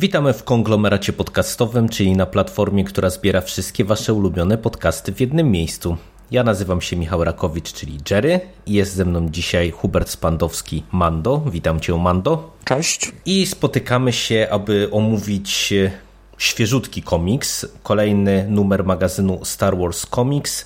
Witamy 0.00 0.32
w 0.32 0.44
konglomeracie 0.44 1.12
podcastowym, 1.12 1.88
czyli 1.88 2.12
na 2.16 2.26
platformie, 2.26 2.84
która 2.84 3.10
zbiera 3.10 3.40
wszystkie 3.40 3.84
Wasze 3.84 4.14
ulubione 4.14 4.58
podcasty 4.58 5.12
w 5.12 5.20
jednym 5.20 5.50
miejscu. 5.50 5.96
Ja 6.30 6.44
nazywam 6.44 6.80
się 6.80 6.96
Michał 6.96 7.24
Rakowicz, 7.24 7.72
czyli 7.72 7.98
Jerry. 8.10 8.40
Jest 8.66 8.94
ze 8.94 9.04
mną 9.04 9.28
dzisiaj 9.28 9.70
Hubert 9.70 10.08
Spandowski, 10.08 10.84
Mando. 10.92 11.38
Witam 11.38 11.80
Cię, 11.80 11.96
Mando. 11.98 12.56
Cześć. 12.64 13.12
I 13.26 13.46
spotykamy 13.46 14.12
się, 14.12 14.48
aby 14.50 14.88
omówić 14.92 15.72
e, 15.72 15.90
świeżutki 16.38 17.02
komiks, 17.02 17.66
kolejny 17.82 18.46
numer 18.48 18.84
magazynu 18.84 19.44
Star 19.44 19.78
Wars 19.78 20.06
Comics. 20.06 20.64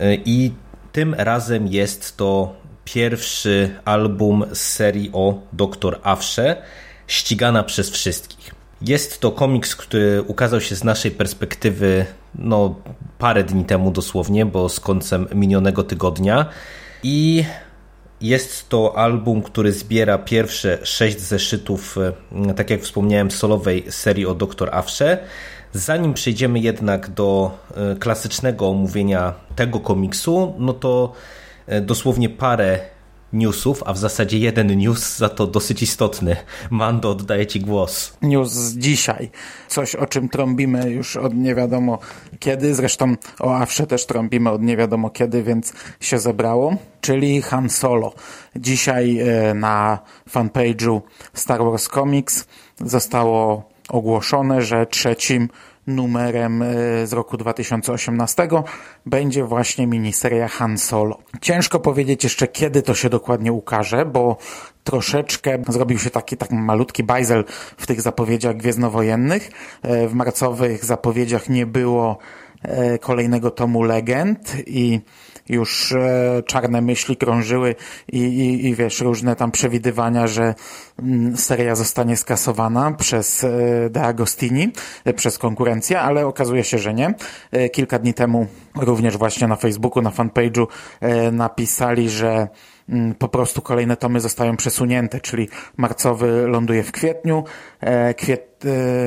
E, 0.00 0.14
I 0.14 0.52
tym 0.92 1.14
razem 1.14 1.66
jest 1.66 2.16
to 2.16 2.54
pierwszy 2.84 3.74
album 3.84 4.44
z 4.52 4.60
serii 4.60 5.10
o 5.12 5.34
Dr. 5.52 6.00
Afrze, 6.02 6.62
ścigana 7.06 7.62
przez 7.62 7.90
wszystkich. 7.90 8.41
Jest 8.86 9.20
to 9.20 9.32
komiks, 9.32 9.76
który 9.76 10.22
ukazał 10.22 10.60
się 10.60 10.76
z 10.76 10.84
naszej 10.84 11.10
perspektywy 11.10 12.06
no, 12.34 12.74
parę 13.18 13.44
dni 13.44 13.64
temu 13.64 13.90
dosłownie, 13.90 14.46
bo 14.46 14.68
z 14.68 14.80
końcem 14.80 15.28
minionego 15.34 15.84
tygodnia. 15.84 16.46
I 17.02 17.44
jest 18.20 18.68
to 18.68 18.98
album, 18.98 19.42
który 19.42 19.72
zbiera 19.72 20.18
pierwsze 20.18 20.78
sześć 20.82 21.20
zeszytów, 21.20 21.98
e, 22.48 22.54
tak 22.54 22.70
jak 22.70 22.82
wspomniałem, 22.82 23.30
solowej 23.30 23.84
serii 23.90 24.26
o 24.26 24.34
Dr. 24.34 24.68
Afrze. 24.72 25.18
Zanim 25.72 26.14
przejdziemy 26.14 26.58
jednak 26.58 27.10
do 27.10 27.58
e, 27.74 27.96
klasycznego 27.96 28.68
omówienia 28.68 29.34
tego 29.56 29.80
komiksu, 29.80 30.54
no 30.58 30.72
to 30.72 31.12
e, 31.66 31.80
dosłownie 31.80 32.28
parę 32.28 32.80
newsów, 33.32 33.82
a 33.86 33.92
w 33.92 33.98
zasadzie 33.98 34.38
jeden 34.38 34.76
news, 34.76 35.16
za 35.16 35.28
to 35.28 35.46
dosyć 35.46 35.82
istotny. 35.82 36.36
Mando, 36.70 37.10
oddaję 37.10 37.46
Ci 37.46 37.60
głos. 37.60 38.16
News 38.22 38.52
z 38.52 38.78
dzisiaj. 38.78 39.30
Coś, 39.68 39.94
o 39.94 40.06
czym 40.06 40.28
trąbimy 40.28 40.90
już 40.90 41.16
od 41.16 41.34
nie 41.34 41.54
wiadomo 41.54 41.98
kiedy. 42.38 42.74
Zresztą 42.74 43.14
o 43.40 43.56
Afrze 43.56 43.86
też 43.86 44.06
trąbimy 44.06 44.50
od 44.50 44.62
nie 44.62 44.76
wiadomo 44.76 45.10
kiedy, 45.10 45.42
więc 45.42 45.72
się 46.00 46.18
zebrało. 46.18 46.76
Czyli 47.00 47.42
Han 47.42 47.70
Solo. 47.70 48.12
Dzisiaj 48.56 49.18
e, 49.18 49.54
na 49.54 49.98
fanpage'u 50.30 51.00
Star 51.34 51.60
Wars 51.64 51.88
Comics 51.88 52.46
zostało 52.80 53.72
ogłoszone, 53.88 54.62
że 54.62 54.86
trzecim 54.86 55.48
numerem 55.86 56.62
e, 56.62 57.06
z 57.06 57.12
roku 57.12 57.36
2018 57.36 58.48
będzie 59.06 59.44
właśnie 59.44 59.86
miniseria 59.86 60.48
Han 60.48 60.78
Solo. 60.78 61.18
Ciężko 61.40 61.80
powiedzieć 61.80 62.24
jeszcze 62.24 62.48
kiedy 62.48 62.82
to 62.82 62.94
się 62.94 63.08
dokładnie 63.08 63.52
ukaże, 63.52 64.04
bo 64.04 64.36
troszeczkę 64.84 65.62
zrobił 65.68 65.98
się 65.98 66.10
taki 66.10 66.36
tak 66.36 66.50
malutki 66.50 67.02
bajzel 67.02 67.44
w 67.76 67.86
tych 67.86 68.00
zapowiedziach 68.00 68.56
gwiezdnowojennych. 68.56 69.50
E, 69.82 70.08
w 70.08 70.14
marcowych 70.14 70.84
zapowiedziach 70.84 71.48
nie 71.48 71.66
było 71.66 72.18
e, 72.62 72.98
kolejnego 72.98 73.50
tomu 73.50 73.82
legend 73.82 74.52
i 74.66 75.00
już 75.48 75.92
e, 75.92 76.42
czarne 76.46 76.80
myśli 76.80 77.16
krążyły 77.16 77.74
i, 78.12 78.18
i, 78.18 78.66
i 78.66 78.74
wiesz, 78.74 79.00
różne 79.00 79.36
tam 79.36 79.50
przewidywania, 79.50 80.26
że 80.26 80.54
mm, 80.98 81.36
seria 81.36 81.74
zostanie 81.74 82.16
skasowana 82.16 82.92
przez 82.92 83.44
e, 83.44 83.50
De 83.90 84.02
Agostini, 84.02 84.72
e, 85.04 85.14
przez 85.14 85.38
konkurencję, 85.38 86.00
ale 86.00 86.26
okazuje 86.26 86.64
się, 86.64 86.78
że 86.78 86.94
nie. 86.94 87.14
Kilka 87.72 87.98
dni 87.98 88.14
temu 88.14 88.46
również 88.76 89.16
właśnie 89.16 89.48
na 89.48 89.56
Facebooku, 89.56 90.02
na 90.02 90.10
fanpage'u 90.10 90.66
napisali, 91.32 92.10
że 92.10 92.48
mm, 92.88 93.14
po 93.14 93.28
prostu 93.28 93.62
kolejne 93.62 93.96
tomy 93.96 94.20
zostają 94.20 94.56
przesunięte, 94.56 95.20
czyli 95.20 95.48
marcowy 95.76 96.46
ląduje 96.46 96.82
w 96.82 96.92
kwietniu, 96.92 97.44
kwiet, 98.16 98.62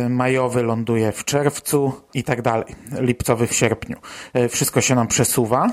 majowy 0.10 0.64
ląduje 0.64 1.12
w 1.12 1.26
czerwcu 1.26 1.94
i 2.14 2.24
tak 2.24 2.42
dalej, 2.42 2.76
lipcowy 3.00 3.48
w 3.48 3.54
sierpniu. 3.54 3.98
Wszystko 4.50 4.82
się 4.82 4.96
nam 4.96 5.08
przesuwa. 5.08 5.70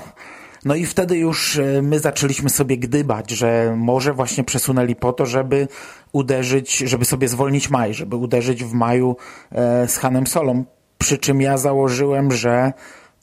No 0.65 0.75
i 0.75 0.85
wtedy 0.85 1.17
już 1.17 1.59
e, 1.59 1.81
my 1.81 1.99
zaczęliśmy 1.99 2.49
sobie 2.49 2.77
gdybać, 2.77 3.31
że 3.31 3.75
może 3.77 4.13
właśnie 4.13 4.43
przesunęli 4.43 4.95
po 4.95 5.13
to, 5.13 5.25
żeby 5.25 5.67
uderzyć, 6.11 6.77
żeby 6.77 7.05
sobie 7.05 7.27
zwolnić 7.27 7.69
maj, 7.69 7.93
żeby 7.93 8.15
uderzyć 8.15 8.63
w 8.63 8.73
maju 8.73 9.15
e, 9.51 9.87
z 9.87 9.97
Hanem 9.97 10.27
Solą. 10.27 10.63
Przy 10.97 11.17
czym 11.17 11.41
ja 11.41 11.57
założyłem, 11.57 12.31
że 12.31 12.73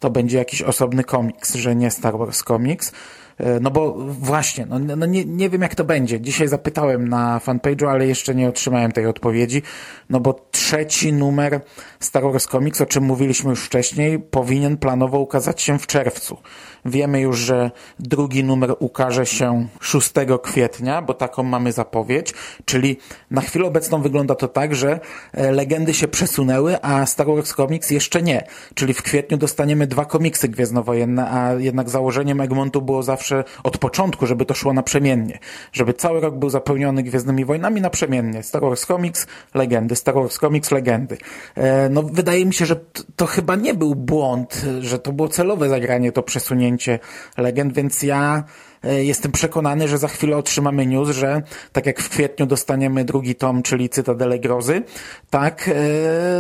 to 0.01 0.11
będzie 0.11 0.39
jakiś 0.39 0.63
osobny 0.63 1.05
komiks, 1.05 1.55
że 1.55 1.77
nie 1.77 1.91
Star 1.91 2.19
Wars 2.19 2.43
komiks. 2.43 2.93
E, 3.41 3.61
no 3.61 3.71
bo 3.71 3.95
właśnie, 4.09 4.67
no, 4.67 4.79
no 4.79 5.07
nie, 5.07 5.25
nie 5.25 5.51
wiem 5.51 5.63
jak 5.63 5.75
to 5.75 5.85
będzie. 5.85 6.21
Dzisiaj 6.21 6.49
zapytałem 6.49 7.09
na 7.09 7.39
fanpage'u, 7.39 7.87
ale 7.89 8.07
jeszcze 8.07 8.35
nie 8.35 8.49
otrzymałem 8.49 8.93
tej 8.93 9.07
odpowiedzi. 9.07 9.63
No 10.11 10.21
bo 10.21 10.41
trzeci 10.51 11.13
numer 11.13 11.61
Star 12.01 12.23
Wars 12.23 12.47
Comics, 12.47 12.81
o 12.81 12.87
czym 12.87 13.05
mówiliśmy 13.05 13.51
już 13.51 13.65
wcześniej, 13.65 14.19
powinien 14.19 14.77
planowo 14.77 15.19
ukazać 15.19 15.63
się 15.63 15.79
w 15.79 15.87
czerwcu. 15.87 16.37
Wiemy 16.85 17.21
już, 17.21 17.39
że 17.39 17.71
drugi 17.99 18.45
numer 18.45 18.75
ukaże 18.79 19.27
się 19.27 19.67
6 19.81 20.13
kwietnia, 20.43 21.03
bo 21.03 21.15
taką 21.15 21.43
mamy 21.43 21.73
zapowiedź, 21.73 22.35
czyli 22.65 22.97
na 23.31 23.41
chwilę 23.41 23.67
obecną 23.67 24.03
wygląda 24.03 24.35
to 24.35 24.49
tak, 24.49 24.75
że 24.75 25.01
e, 25.33 25.53
legendy 25.53 25.95
się 25.95 26.09
przesunęły, 26.09 26.83
a 26.83 27.07
Star 27.07 27.27
Wars 27.27 27.55
Comics 27.55 27.91
jeszcze 27.91 28.23
nie. 28.23 28.47
Czyli 28.75 28.95
w 28.95 29.03
kwietniu 29.03 29.39
dostaniemy 29.39 29.87
dwa 29.87 30.05
komiksy 30.05 30.49
gwiezdnowojenne, 30.49 31.31
a 31.31 31.53
jednak 31.55 31.91
założeniem 31.91 32.41
Egmontu 32.41 32.83
było 32.83 33.03
zawsze 33.03 33.30
od 33.63 33.79
początku, 33.79 34.27
żeby 34.27 34.47
to 34.47 34.55
szło 34.55 34.73
naprzemiennie. 34.73 35.39
Żeby 35.73 35.95
cały 35.95 36.21
rok 36.21 36.39
był 36.39 36.51
zapełniony 36.51 37.03
Gwiezdnymi 37.03 37.45
Wojnami 37.45 37.81
naprzemiennie. 37.81 38.43
Star 38.43 38.63
Wars 38.63 38.87
Comics, 38.87 39.27
legendy, 39.55 39.97
Star 39.97 40.15
Wars 40.15 40.39
Comics, 40.39 40.71
legendy. 40.71 41.19
E, 41.55 41.89
no 41.89 42.03
wydaje 42.03 42.47
mi 42.47 42.55
się, 42.55 42.67
że 42.67 42.77
to 43.17 43.27
chyba 43.27 43.57
nie 43.57 43.75
był 43.75 43.95
błąd, 43.95 44.67
że 44.81 44.99
to 44.99 45.13
było 45.13 45.29
celowe 45.29 45.69
zagranie, 45.69 46.13
to 46.13 46.23
przesunięcie 46.23 46.99
legend, 47.37 47.75
więc 47.75 48.03
ja 48.03 48.45
jestem 48.83 49.33
przekonany, 49.33 49.89
że 49.89 49.99
za 49.99 50.09
chwilę 50.09 50.37
otrzymamy 50.37 50.87
news, 50.87 51.09
że 51.09 51.43
tak 51.73 51.87
jak 51.87 52.01
w 52.01 52.09
kwietniu 52.09 52.47
dostaniemy 52.47 53.05
drugi 53.05 53.35
tom, 53.35 53.63
czyli 53.63 53.89
Cytadele 53.89 54.39
Grozy, 54.39 54.83
tak 55.31 55.69
e, 55.69 55.73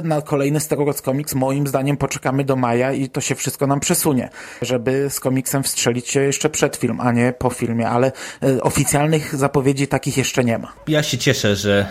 na 0.05 0.23
kolejny 0.23 0.61
Star 0.61 0.79
Wars 0.79 1.03
Comics 1.03 1.35
moim 1.35 1.67
zdaniem 1.67 1.97
poczekamy 1.97 2.45
do 2.45 2.57
maja 2.57 2.93
i 2.93 3.09
to 3.09 3.21
się 3.21 3.35
wszystko 3.35 3.67
nam 3.67 3.81
przesunie, 3.81 4.29
żeby 4.63 5.11
z 5.11 5.21
komiksem 5.21 5.63
wstrzelić 5.63 6.09
się 6.09 6.21
jeszcze 6.21 6.51
przed 6.51 6.77
film, 6.77 7.01
a 7.01 7.13
nie 7.13 7.33
po 7.39 7.51
filmie, 7.51 7.89
ale 7.89 8.13
e, 8.43 8.63
oficjalnych 8.63 9.37
zapowiedzi 9.37 9.89
takich 9.89 10.17
jeszcze 10.17 10.45
nie 10.45 10.59
ma. 10.59 10.73
Ja 10.89 11.03
się 11.03 11.19
cieszę, 11.19 11.57
że 11.57 11.87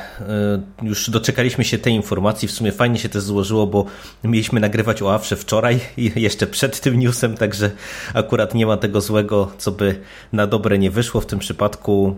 już 0.82 1.10
doczekaliśmy 1.10 1.64
się 1.64 1.78
tej 1.78 1.94
informacji. 1.94 2.48
W 2.48 2.52
sumie 2.52 2.72
fajnie 2.72 3.00
się 3.00 3.10
to 3.10 3.22
złożyło, 3.22 3.68
bo 3.68 3.86
mieliśmy 4.24 4.60
nagrywać 4.60 5.02
o 5.02 5.14
Afrze 5.14 5.36
wczoraj, 5.36 5.80
jeszcze 5.98 6.48
przed 6.48 6.80
tym 6.80 7.00
newsem, 7.00 7.38
także 7.38 7.72
akurat 8.14 8.56
nie 8.56 8.66
ma 8.66 8.78
tego 8.78 9.02
złego, 9.02 9.52
co 9.58 9.72
by 9.72 10.02
na 10.40 10.48
dobre 10.48 10.78
nie 10.78 10.92
wyszło 10.92 11.22
w 11.22 11.26
tym 11.26 11.40
przypadku. 11.40 12.16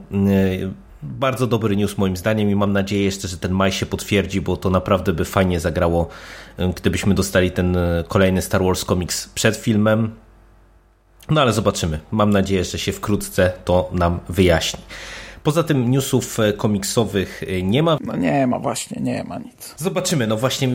Bardzo 1.04 1.48
dobry 1.48 1.76
news 1.76 1.98
moim 1.98 2.18
zdaniem 2.18 2.50
i 2.50 2.56
mam 2.56 2.74
nadzieję 2.74 3.04
jeszcze, 3.04 3.28
że 3.28 3.38
ten 3.38 3.52
maj 3.52 3.72
się 3.72 3.86
potwierdzi, 3.86 4.42
bo 4.42 4.58
to 4.58 4.70
naprawdę 4.70 5.14
by 5.14 5.26
fajnie 5.26 5.60
zagrało, 5.60 6.08
y, 6.60 6.74
gdybyśmy 6.76 7.14
dostali 7.14 7.52
ten 7.52 7.76
y, 7.76 8.04
kolejny 8.08 8.42
Star 8.42 8.64
Wars 8.64 8.86
Comics 8.86 9.28
przed 9.28 9.56
filmem. 9.58 10.12
No 11.30 11.42
ale 11.42 11.54
zobaczymy. 11.54 12.00
Mam 12.12 12.30
nadzieję, 12.30 12.64
że 12.64 12.80
się 12.80 12.92
wkrótce 12.92 13.54
to 13.66 13.90
nam 13.94 14.20
wyjaśni. 14.30 14.80
Poza 15.44 15.64
tym 15.64 15.92
newsów 15.92 16.40
e, 16.40 16.54
komiksowych 16.54 17.44
e, 17.48 17.64
nie 17.64 17.84
ma. 17.84 17.98
No 18.06 18.16
nie 18.16 18.48
ma, 18.48 18.60
właśnie, 18.60 19.02
nie 19.02 19.24
ma 19.24 19.40
nic. 19.40 19.76
Zobaczymy, 19.78 20.28
no 20.28 20.38
właśnie, 20.38 20.70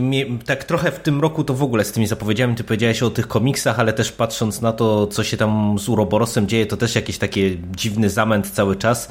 tak 0.46 0.64
trochę 0.64 0.92
w 0.92 1.00
tym 1.00 1.20
roku 1.20 1.44
to 1.44 1.54
w 1.54 1.62
ogóle 1.62 1.84
z 1.84 1.92
tymi 1.92 2.06
zapowiedziami, 2.06 2.54
ty 2.54 2.64
powiedziałeś 2.64 3.02
o 3.02 3.10
tych 3.10 3.28
komiksach, 3.28 3.80
ale 3.80 3.92
też 3.92 4.12
patrząc 4.12 4.60
na 4.60 4.72
to, 4.72 5.06
co 5.06 5.24
się 5.24 5.36
tam 5.36 5.78
z 5.78 5.88
Uroborosem 5.88 6.48
dzieje, 6.48 6.66
to 6.66 6.76
też 6.76 6.94
jakiś 6.94 7.18
taki 7.18 7.58
dziwny 7.76 8.10
zamęt 8.10 8.50
cały 8.50 8.76
czas. 8.76 9.08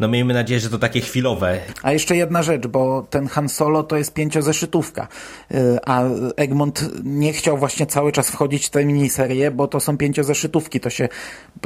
No 0.00 0.08
miejmy 0.08 0.34
nadzieję, 0.34 0.60
że 0.60 0.70
to 0.70 0.78
takie 0.78 1.00
chwilowe. 1.00 1.58
A 1.82 1.92
jeszcze 1.92 2.16
jedna 2.16 2.42
rzecz, 2.42 2.66
bo 2.66 3.06
ten 3.10 3.26
Han 3.26 3.48
Solo 3.48 3.82
to 3.82 3.96
jest 3.96 4.14
pięciozeszytówka, 4.14 5.08
y, 5.50 5.78
a 5.86 6.02
Egmont 6.36 6.84
nie 7.04 7.32
chciał 7.32 7.58
właśnie 7.58 7.86
cały 7.86 8.12
czas 8.12 8.30
wchodzić 8.30 8.66
w 8.66 8.70
tę 8.70 8.84
miniserię, 8.84 9.50
bo 9.50 9.68
to 9.68 9.80
są 9.80 9.96
pięciozeszytówki, 9.96 10.80
to 10.80 10.90
się, 10.90 11.08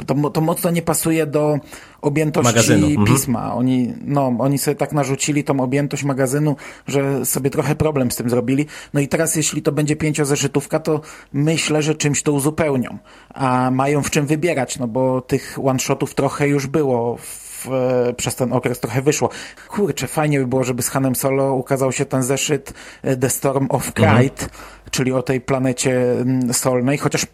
to, 0.05 0.29
to 0.29 0.41
mocno 0.41 0.71
nie 0.71 0.81
pasuje 0.81 1.25
do 1.25 1.59
objętości 2.01 2.53
Magazynu. 2.53 2.87
Mhm. 2.87 3.07
Ma. 3.31 3.53
Oni, 3.55 3.93
no, 4.05 4.33
oni 4.39 4.57
sobie 4.57 4.75
tak 4.75 4.91
narzucili 4.91 5.43
tą 5.43 5.59
objętość 5.59 6.03
magazynu, 6.03 6.55
że 6.87 7.25
sobie 7.25 7.49
trochę 7.49 7.75
problem 7.75 8.11
z 8.11 8.15
tym 8.15 8.29
zrobili. 8.29 8.65
No 8.93 8.99
i 8.99 9.07
teraz, 9.07 9.35
jeśli 9.35 9.61
to 9.61 9.71
będzie 9.71 9.95
pięciozeszytówka, 9.95 10.79
to 10.79 11.01
myślę, 11.33 11.81
że 11.81 11.95
czymś 11.95 12.23
to 12.23 12.31
uzupełnią. 12.31 12.97
A 13.33 13.71
mają 13.71 14.03
w 14.03 14.09
czym 14.09 14.25
wybierać, 14.25 14.79
no 14.79 14.87
bo 14.87 15.21
tych 15.21 15.57
one-shotów 15.63 16.15
trochę 16.15 16.47
już 16.47 16.67
było 16.67 17.17
w, 17.17 17.67
przez 18.17 18.35
ten 18.35 18.53
okres 18.53 18.79
trochę 18.79 19.01
wyszło. 19.01 19.29
Kurczę, 19.67 20.07
fajnie 20.07 20.39
by 20.39 20.47
było, 20.47 20.63
żeby 20.63 20.81
z 20.81 20.89
Hanem 20.89 21.15
Solo 21.15 21.53
ukazał 21.53 21.91
się 21.91 22.05
ten 22.05 22.23
zeszyt 22.23 22.73
e, 23.01 23.17
The 23.17 23.29
Storm 23.29 23.67
of 23.69 23.93
Krayt, 23.93 24.43
mhm. 24.43 24.61
czyli 24.91 25.13
o 25.13 25.21
tej 25.21 25.41
planecie 25.41 26.11
mm, 26.11 26.53
solnej, 26.53 26.97
chociaż 26.97 27.25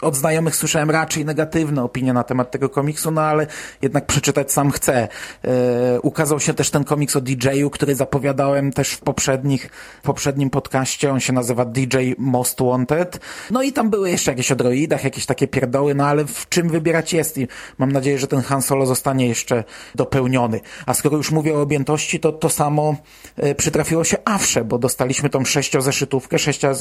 od 0.00 0.16
znajomych 0.16 0.56
słyszałem 0.56 0.90
raczej 0.90 1.24
negatywne 1.24 1.84
opinie 1.84 2.12
na 2.12 2.24
temat 2.24 2.50
tego 2.50 2.68
komiksu, 2.68 3.10
no 3.10 3.20
ale 3.20 3.46
jednak 3.82 4.06
przeczytać 4.06 4.52
sam 4.52 4.70
chcę. 4.70 5.08
E, 5.44 6.00
ukazał 6.00 6.40
się 6.40 6.54
też 6.54 6.70
ten 6.70 6.84
komiks 6.84 7.16
o 7.16 7.20
DJ-u, 7.20 7.70
który 7.70 7.94
zapowiadałem 7.94 8.72
też 8.72 8.92
w 8.92 9.00
poprzednich, 9.00 9.70
w 10.02 10.02
poprzednim 10.02 10.50
podcaście. 10.50 11.12
On 11.12 11.20
się 11.20 11.32
nazywa 11.32 11.64
DJ 11.64 11.96
Most 12.18 12.62
Wanted. 12.62 13.20
No 13.50 13.62
i 13.62 13.72
tam 13.72 13.90
były 13.90 14.10
jeszcze 14.10 14.30
jakieś 14.30 14.52
o 14.52 14.56
droidach, 14.56 15.04
jakieś 15.04 15.26
takie 15.26 15.48
pierdoły, 15.48 15.94
no 15.94 16.06
ale 16.06 16.24
w 16.24 16.48
czym 16.48 16.68
wybierać 16.68 17.12
jest 17.12 17.38
i 17.38 17.48
mam 17.78 17.92
nadzieję, 17.92 18.18
że 18.18 18.26
ten 18.26 18.42
Han 18.42 18.62
Solo 18.62 18.86
zostanie 18.86 19.28
jeszcze 19.28 19.64
dopełniony. 19.94 20.60
A 20.86 20.94
skoro 20.94 21.16
już 21.16 21.30
mówię 21.30 21.54
o 21.54 21.62
objętości, 21.62 22.20
to 22.20 22.32
to 22.32 22.48
samo 22.48 22.96
e, 23.36 23.54
przytrafiło 23.54 24.04
się 24.04 24.16
Awsze, 24.24 24.64
bo 24.64 24.78
dostaliśmy 24.78 25.30
tą 25.30 25.44
sześciozeszytówkę, 25.44 26.36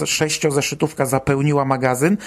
sześciozeszytówka 0.06 1.06
zapełniła 1.06 1.66
magazyn, 1.66 2.18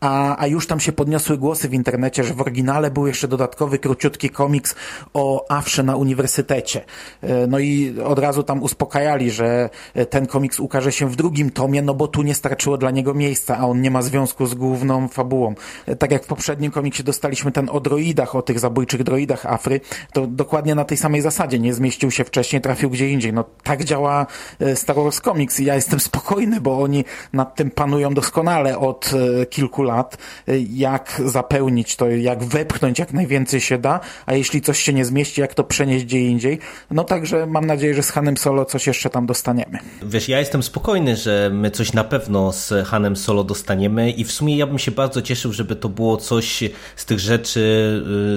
a, 0.00 0.11
a 0.38 0.46
już 0.46 0.66
tam 0.66 0.80
się 0.80 0.92
podniosły 0.92 1.38
głosy 1.38 1.68
w 1.68 1.74
internecie, 1.74 2.24
że 2.24 2.34
w 2.34 2.40
oryginale 2.40 2.90
był 2.90 3.06
jeszcze 3.06 3.28
dodatkowy, 3.28 3.78
króciutki 3.78 4.30
komiks 4.30 4.74
o 5.14 5.46
Awsze 5.50 5.82
na 5.82 5.96
uniwersytecie. 5.96 6.84
E, 7.22 7.46
no 7.46 7.58
i 7.58 8.00
od 8.04 8.18
razu 8.18 8.42
tam 8.42 8.62
uspokajali, 8.62 9.30
że 9.30 9.70
ten 10.10 10.26
komiks 10.26 10.60
ukaże 10.60 10.92
się 10.92 11.08
w 11.08 11.16
drugim 11.16 11.50
tomie, 11.50 11.82
no 11.82 11.94
bo 11.94 12.08
tu 12.08 12.22
nie 12.22 12.34
starczyło 12.34 12.78
dla 12.78 12.90
niego 12.90 13.14
miejsca, 13.14 13.58
a 13.58 13.66
on 13.66 13.80
nie 13.80 13.90
ma 13.90 14.02
związku 14.02 14.46
z 14.46 14.54
główną 14.54 15.08
fabułą. 15.08 15.54
E, 15.86 15.96
tak 15.96 16.10
jak 16.10 16.24
w 16.24 16.26
poprzednim 16.26 16.70
komiksie 16.70 17.04
dostaliśmy 17.04 17.52
ten 17.52 17.68
o 17.68 17.80
droidach, 17.80 18.34
o 18.34 18.42
tych 18.42 18.58
zabójczych 18.58 19.02
droidach 19.02 19.46
Afry, 19.46 19.80
to 20.12 20.26
dokładnie 20.26 20.74
na 20.74 20.84
tej 20.84 20.96
samej 20.96 21.20
zasadzie 21.20 21.58
nie 21.58 21.74
zmieścił 21.74 22.10
się 22.10 22.24
wcześniej, 22.24 22.62
trafił 22.62 22.90
gdzie 22.90 23.10
indziej. 23.10 23.32
No 23.32 23.44
tak 23.62 23.84
działa 23.84 24.26
e, 24.60 24.76
Star 24.76 24.96
Wars 24.96 25.20
Comics 25.20 25.60
i 25.60 25.64
ja 25.64 25.74
jestem 25.74 26.00
spokojny, 26.00 26.60
bo 26.60 26.82
oni 26.82 27.04
nad 27.32 27.54
tym 27.54 27.70
panują 27.70 28.14
doskonale 28.14 28.78
od 28.78 29.10
kilku 29.50 29.82
lat 29.82 30.01
lat, 30.02 30.18
y, 30.48 30.66
jak 30.70 31.22
zapełnić 31.26 31.96
to, 31.96 32.10
jak 32.10 32.44
wepchnąć 32.44 32.98
jak 32.98 33.12
najwięcej 33.12 33.60
się 33.60 33.78
da, 33.78 34.00
a 34.26 34.34
jeśli 34.34 34.60
coś 34.60 34.82
się 34.82 34.92
nie 34.92 35.04
zmieści, 35.04 35.40
jak 35.40 35.54
to 35.54 35.64
przenieść 35.64 36.04
gdzie 36.04 36.20
indziej. 36.20 36.58
No 36.90 37.04
także 37.04 37.46
mam 37.46 37.66
nadzieję, 37.66 37.94
że 37.94 38.02
z 38.02 38.10
Hanem 38.10 38.36
Solo 38.36 38.64
coś 38.64 38.86
jeszcze 38.86 39.10
tam 39.10 39.26
dostaniemy. 39.26 39.78
Wiesz, 40.02 40.28
ja 40.28 40.38
jestem 40.38 40.62
spokojny, 40.62 41.16
że 41.16 41.50
my 41.52 41.70
coś 41.70 41.92
na 41.92 42.04
pewno 42.04 42.52
z 42.52 42.86
Hanem 42.86 43.16
Solo 43.16 43.44
dostaniemy 43.44 44.10
i 44.10 44.24
w 44.24 44.32
sumie 44.32 44.56
ja 44.56 44.66
bym 44.66 44.78
się 44.78 44.90
bardzo 44.90 45.22
cieszył, 45.22 45.52
żeby 45.52 45.76
to 45.76 45.88
było 45.88 46.16
coś 46.16 46.64
z 46.96 47.04
tych 47.04 47.20
rzeczy 47.20 47.60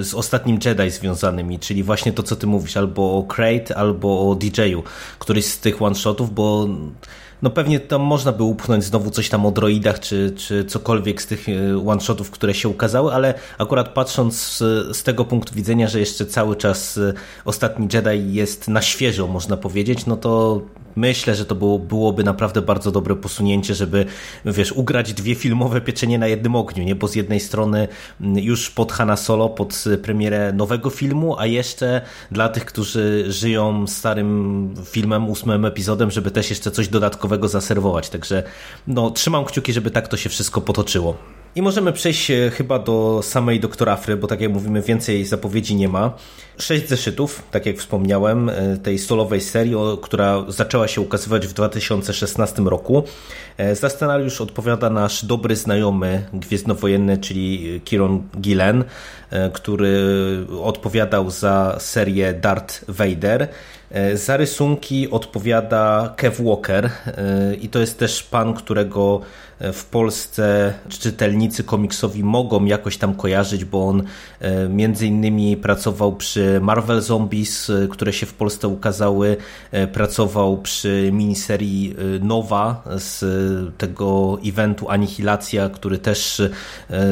y, 0.00 0.04
z 0.04 0.14
ostatnim 0.14 0.58
Jedi 0.64 0.90
związanymi, 0.90 1.58
czyli 1.58 1.82
właśnie 1.82 2.12
to, 2.12 2.22
co 2.22 2.36
ty 2.36 2.46
mówisz, 2.46 2.76
albo 2.76 3.18
o 3.18 3.22
Crate, 3.22 3.76
albo 3.76 4.30
o 4.30 4.34
DJ-u, 4.34 4.82
któryś 5.18 5.44
z 5.44 5.58
tych 5.58 5.82
one-shotów, 5.82 6.34
bo 6.34 6.68
no 7.42 7.50
pewnie 7.50 7.80
tam 7.80 8.02
można 8.02 8.32
by 8.32 8.42
upchnąć 8.42 8.84
znowu 8.84 9.10
coś 9.10 9.28
tam 9.28 9.46
o 9.46 9.50
droidach, 9.50 10.00
czy, 10.00 10.32
czy 10.36 10.64
cokolwiek 10.64 11.22
z 11.22 11.26
tych 11.26 11.48
e, 11.48 11.88
one-shotów, 11.88 12.30
które 12.30 12.54
się 12.54 12.68
ukazały, 12.68 13.12
ale 13.12 13.34
akurat 13.58 13.88
patrząc 13.88 14.42
z, 14.42 14.58
z 14.96 15.02
tego 15.02 15.24
punktu 15.24 15.54
widzenia, 15.54 15.88
że 15.88 16.00
jeszcze 16.00 16.26
cały 16.26 16.56
czas 16.56 16.98
e, 16.98 17.12
ostatni 17.44 17.88
Jedi 17.92 18.34
jest 18.34 18.68
na 18.68 18.82
świeżo, 18.82 19.26
można 19.26 19.56
powiedzieć, 19.56 20.06
no 20.06 20.16
to 20.16 20.60
myślę, 20.96 21.34
że 21.34 21.44
to 21.44 21.54
było, 21.54 21.78
byłoby 21.78 22.24
naprawdę 22.24 22.62
bardzo 22.62 22.92
dobre 22.92 23.16
posunięcie, 23.16 23.74
żeby, 23.74 24.06
wiesz, 24.44 24.72
ugrać 24.72 25.12
dwie 25.12 25.34
filmowe 25.34 25.80
pieczenie 25.80 26.18
na 26.18 26.26
jednym 26.26 26.56
ogniu, 26.56 26.84
nie? 26.84 26.94
Bo 26.94 27.08
z 27.08 27.14
jednej 27.14 27.40
strony 27.40 27.88
mm, 28.20 28.38
już 28.38 28.70
pod 28.70 28.92
Hanna 28.92 29.16
Solo, 29.16 29.48
pod 29.48 29.84
premierę 30.02 30.52
nowego 30.52 30.90
filmu, 30.90 31.38
a 31.38 31.46
jeszcze 31.46 32.00
dla 32.30 32.48
tych, 32.48 32.64
którzy 32.64 33.24
żyją 33.28 33.86
starym 33.86 34.74
filmem, 34.84 35.28
ósmym 35.28 35.64
epizodem, 35.64 36.10
żeby 36.10 36.30
też 36.30 36.50
jeszcze 36.50 36.70
coś 36.70 36.88
dodatkowego 36.88 37.48
zaserwować. 37.48 38.10
Także 38.10 38.42
no, 38.86 39.10
trzymam 39.10 39.44
kciuki, 39.44 39.72
żeby 39.72 39.90
tak 39.90 40.08
to 40.08 40.16
się 40.16 40.28
wszystko 40.28 40.60
potoczyło. 40.60 41.16
I 41.56 41.62
możemy 41.62 41.92
przejść 41.92 42.30
e, 42.30 42.50
chyba 42.50 42.78
do 42.78 43.20
samej 43.22 43.60
Doktor 43.60 43.88
Afry, 43.88 44.16
bo 44.16 44.26
tak 44.26 44.40
jak 44.40 44.52
mówimy, 44.52 44.82
więcej 44.82 45.24
zapowiedzi 45.24 45.74
nie 45.74 45.88
ma. 45.88 46.12
Sześć 46.58 46.88
zeszytów, 46.88 47.42
tak 47.50 47.66
jak 47.66 47.78
wspomniałem, 47.78 48.48
e, 48.48 48.76
tej 48.76 48.98
solowej 48.98 49.40
serii, 49.40 49.74
która 50.02 50.44
zaczęła 50.48 50.88
się 50.88 51.00
ukazywać 51.00 51.46
w 51.46 51.52
2016 51.52 52.62
roku. 52.62 53.04
E, 53.56 53.76
za 53.76 53.88
scenariusz 53.88 54.40
odpowiada 54.40 54.90
nasz 54.90 55.24
dobry 55.24 55.56
znajomy 55.56 56.26
gwiezdnowojenny, 56.32 57.18
czyli 57.18 57.80
Kieron 57.84 58.22
Gillen, 58.40 58.84
który 59.52 59.96
odpowiadał 60.62 61.30
za 61.30 61.76
serię 61.78 62.34
Darth 62.34 62.84
Vader. 62.88 63.48
Za 64.14 64.36
rysunki 64.36 65.10
odpowiada 65.10 66.14
Kev 66.16 66.44
Walker 66.44 66.90
i 67.60 67.68
to 67.68 67.78
jest 67.78 67.98
też 67.98 68.22
pan, 68.22 68.54
którego 68.54 69.20
w 69.60 69.84
Polsce 69.84 70.74
czytelnicy 70.88 71.64
komiksowi 71.64 72.24
mogą 72.24 72.64
jakoś 72.64 72.96
tam 72.98 73.14
kojarzyć, 73.14 73.64
bo 73.64 73.88
on 73.88 74.02
e, 74.40 74.68
między 74.68 75.06
innymi 75.06 75.56
pracował 75.56 76.16
przy 76.16 76.60
Marvel 76.60 77.00
Zombies, 77.00 77.70
e, 77.70 77.88
które 77.88 78.12
się 78.12 78.26
w 78.26 78.34
Polsce 78.34 78.68
ukazały, 78.68 79.36
e, 79.70 79.86
pracował 79.86 80.58
przy 80.58 81.10
miniserii 81.12 81.96
Nowa 82.20 82.82
z 82.98 83.24
tego 83.78 84.38
eventu 84.44 84.90
Anihilacja, 84.90 85.68
który 85.68 85.98
też 85.98 86.42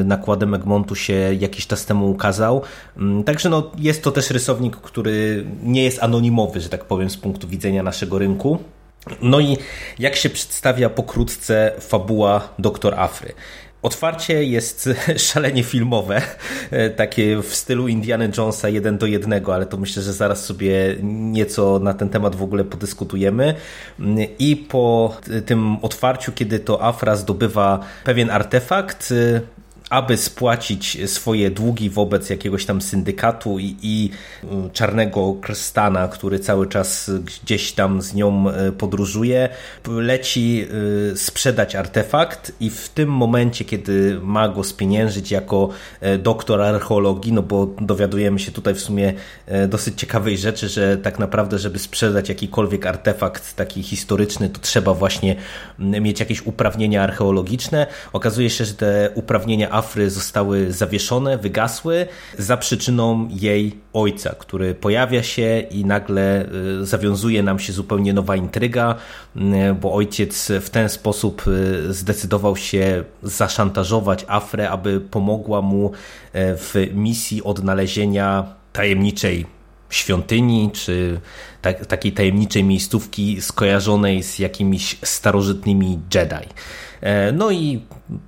nakładem 0.04 0.54
Egmontu 0.54 0.94
się 0.94 1.14
jakiś 1.38 1.66
czas 1.66 1.86
temu 1.86 2.10
ukazał. 2.10 2.62
Mm, 2.96 3.24
także 3.24 3.48
no, 3.48 3.70
jest 3.78 4.02
to 4.02 4.10
też 4.10 4.30
rysownik, 4.30 4.76
który 4.76 5.44
nie 5.62 5.84
jest 5.84 6.02
anonimowy, 6.02 6.60
że 6.64 6.68
tak 6.68 6.84
powiem, 6.84 7.10
z 7.10 7.16
punktu 7.16 7.48
widzenia 7.48 7.82
naszego 7.82 8.18
rynku. 8.18 8.58
No 9.22 9.40
i 9.40 9.56
jak 9.98 10.16
się 10.16 10.30
przedstawia 10.30 10.90
pokrótce 10.90 11.72
fabuła 11.80 12.48
Doktor 12.58 12.94
Afry? 13.00 13.32
Otwarcie 13.82 14.44
jest 14.44 14.88
szalenie 15.16 15.62
filmowe, 15.62 16.22
takie 16.96 17.42
w 17.42 17.54
stylu 17.54 17.88
Indiana 17.88 18.24
Jonesa 18.38 18.68
jeden 18.68 18.98
do 18.98 19.06
jednego, 19.06 19.54
ale 19.54 19.66
to 19.66 19.76
myślę, 19.76 20.02
że 20.02 20.12
zaraz 20.12 20.44
sobie 20.44 20.96
nieco 21.02 21.78
na 21.78 21.94
ten 21.94 22.08
temat 22.08 22.36
w 22.36 22.42
ogóle 22.42 22.64
podyskutujemy. 22.64 23.54
I 24.38 24.56
po 24.56 25.16
tym 25.46 25.76
otwarciu, 25.82 26.32
kiedy 26.32 26.58
to 26.58 26.82
Afra 26.82 27.16
zdobywa 27.16 27.80
pewien 28.04 28.30
artefakt, 28.30 29.14
aby 29.90 30.16
spłacić 30.16 31.10
swoje 31.10 31.50
długi 31.50 31.90
wobec 31.90 32.30
jakiegoś 32.30 32.66
tam 32.66 32.82
syndykatu 32.82 33.58
i, 33.58 33.76
i 33.82 34.10
y, 34.44 34.46
czarnego 34.72 35.34
krstana, 35.40 36.08
który 36.08 36.38
cały 36.38 36.66
czas 36.66 37.10
gdzieś 37.24 37.72
tam 37.72 38.02
z 38.02 38.14
nią 38.14 38.50
y, 38.50 38.72
podróżuje, 38.72 39.48
leci 39.88 40.66
y, 41.12 41.16
sprzedać 41.16 41.74
artefakt 41.74 42.52
i 42.60 42.70
w 42.70 42.88
tym 42.88 43.08
momencie, 43.08 43.64
kiedy 43.64 44.20
ma 44.22 44.48
go 44.48 44.64
spieniężyć 44.64 45.30
jako 45.30 45.68
doktor 46.18 46.62
archeologii, 46.62 47.32
no 47.32 47.42
bo 47.42 47.66
dowiadujemy 47.80 48.38
się 48.38 48.52
tutaj 48.52 48.74
w 48.74 48.80
sumie 48.80 49.12
dosyć 49.68 50.00
ciekawej 50.00 50.38
rzeczy, 50.38 50.68
że 50.68 50.96
tak 50.96 51.18
naprawdę, 51.18 51.58
żeby 51.58 51.78
sprzedać 51.78 52.28
jakikolwiek 52.28 52.86
artefakt 52.86 53.56
taki 53.56 53.82
historyczny, 53.82 54.48
to 54.48 54.60
trzeba 54.60 54.94
właśnie 54.94 55.36
mieć 55.78 56.20
jakieś 56.20 56.46
uprawnienia 56.46 57.02
archeologiczne. 57.02 57.86
Okazuje 58.12 58.50
się, 58.50 58.64
że 58.64 58.74
te 58.74 59.10
uprawnienia 59.14 59.73
Afry 59.74 60.10
zostały 60.10 60.72
zawieszone, 60.72 61.38
wygasły 61.38 62.06
za 62.38 62.56
przyczyną 62.56 63.28
jej 63.30 63.76
ojca, 63.92 64.34
który 64.38 64.74
pojawia 64.74 65.22
się 65.22 65.60
i 65.70 65.84
nagle 65.84 66.46
y, 66.82 66.86
zawiązuje 66.86 67.42
nam 67.42 67.58
się 67.58 67.72
zupełnie 67.72 68.12
nowa 68.12 68.36
intryga, 68.36 68.94
y, 69.36 69.40
bo 69.80 69.94
ojciec 69.94 70.52
w 70.60 70.70
ten 70.70 70.88
sposób 70.88 71.42
y, 71.46 71.92
zdecydował 71.92 72.56
się 72.56 73.04
zaszantażować 73.22 74.24
Afrę, 74.28 74.70
aby 74.70 75.00
pomogła 75.00 75.62
mu 75.62 75.92
w 76.34 76.88
misji 76.94 77.42
odnalezienia 77.42 78.44
tajemniczej 78.72 79.46
świątyni, 79.90 80.70
czy 80.72 81.20
tak, 81.62 81.86
takiej 81.86 82.12
tajemniczej 82.12 82.64
miejscówki 82.64 83.40
skojarzonej 83.40 84.22
z 84.22 84.38
jakimiś 84.38 84.96
starożytnymi 85.02 86.00
Jedi. 86.14 86.48
E, 87.04 87.32
no 87.32 87.50
i 87.50 87.80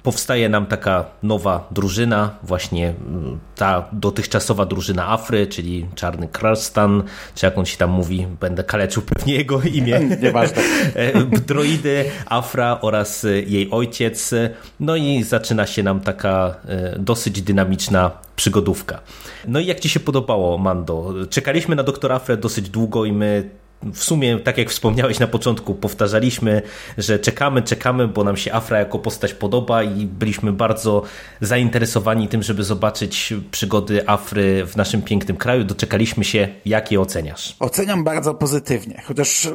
powstaje 0.02 0.48
nam 0.48 0.66
taka 0.66 1.04
nowa 1.22 1.68
drużyna, 1.70 2.30
właśnie 2.42 2.88
mm, 2.88 3.38
ta 3.54 3.88
dotychczasowa 3.92 4.66
drużyna 4.66 5.08
Afry, 5.08 5.46
czyli 5.46 5.86
Czarny 5.94 6.28
Krastan, 6.28 7.02
czy 7.34 7.46
jak 7.46 7.58
on 7.58 7.66
się 7.66 7.76
tam 7.76 7.90
mówi, 7.90 8.26
będę 8.40 8.64
kaleczył 8.64 9.02
pewnie 9.02 9.34
jego 9.34 9.62
imię. 9.78 10.00
Nieważne. 10.22 10.62
E, 10.94 11.24
droidy, 11.24 12.04
Afra 12.26 12.78
oraz 12.80 13.26
jej 13.46 13.70
ojciec. 13.70 14.34
No 14.80 14.96
i 14.96 15.22
zaczyna 15.22 15.66
się 15.66 15.82
nam 15.82 16.00
taka 16.00 16.54
e, 16.68 16.98
dosyć 16.98 17.42
dynamiczna 17.42 18.10
przygodówka. 18.36 19.00
No 19.48 19.60
i 19.60 19.66
jak 19.66 19.80
Ci 19.80 19.88
się 19.88 20.00
podobało, 20.00 20.58
Mando? 20.58 21.14
Czekaliśmy 21.30 21.76
na 21.76 21.82
doktora 21.82 22.14
Afrę 22.14 22.36
dosyć 22.36 22.70
długo 22.70 23.04
i 23.04 23.12
my 23.12 23.50
w 23.82 24.04
sumie, 24.04 24.38
tak 24.38 24.58
jak 24.58 24.70
wspomniałeś 24.70 25.18
na 25.18 25.26
początku, 25.26 25.74
powtarzaliśmy, 25.74 26.62
że 26.98 27.18
czekamy, 27.18 27.62
czekamy, 27.62 28.08
bo 28.08 28.24
nam 28.24 28.36
się 28.36 28.52
Afra 28.52 28.78
jako 28.78 28.98
postać 28.98 29.34
podoba 29.34 29.82
i 29.82 30.06
byliśmy 30.06 30.52
bardzo 30.52 31.02
zainteresowani 31.40 32.28
tym, 32.28 32.42
żeby 32.42 32.64
zobaczyć 32.64 33.34
przygody 33.50 34.08
Afry 34.08 34.66
w 34.66 34.76
naszym 34.76 35.02
pięknym 35.02 35.36
kraju. 35.36 35.64
Doczekaliśmy 35.64 36.24
się. 36.24 36.48
Jak 36.66 36.92
je 36.92 37.00
oceniasz? 37.00 37.56
Oceniam 37.60 38.04
bardzo 38.04 38.34
pozytywnie, 38.34 39.02
chociaż 39.04 39.46
e, 39.46 39.50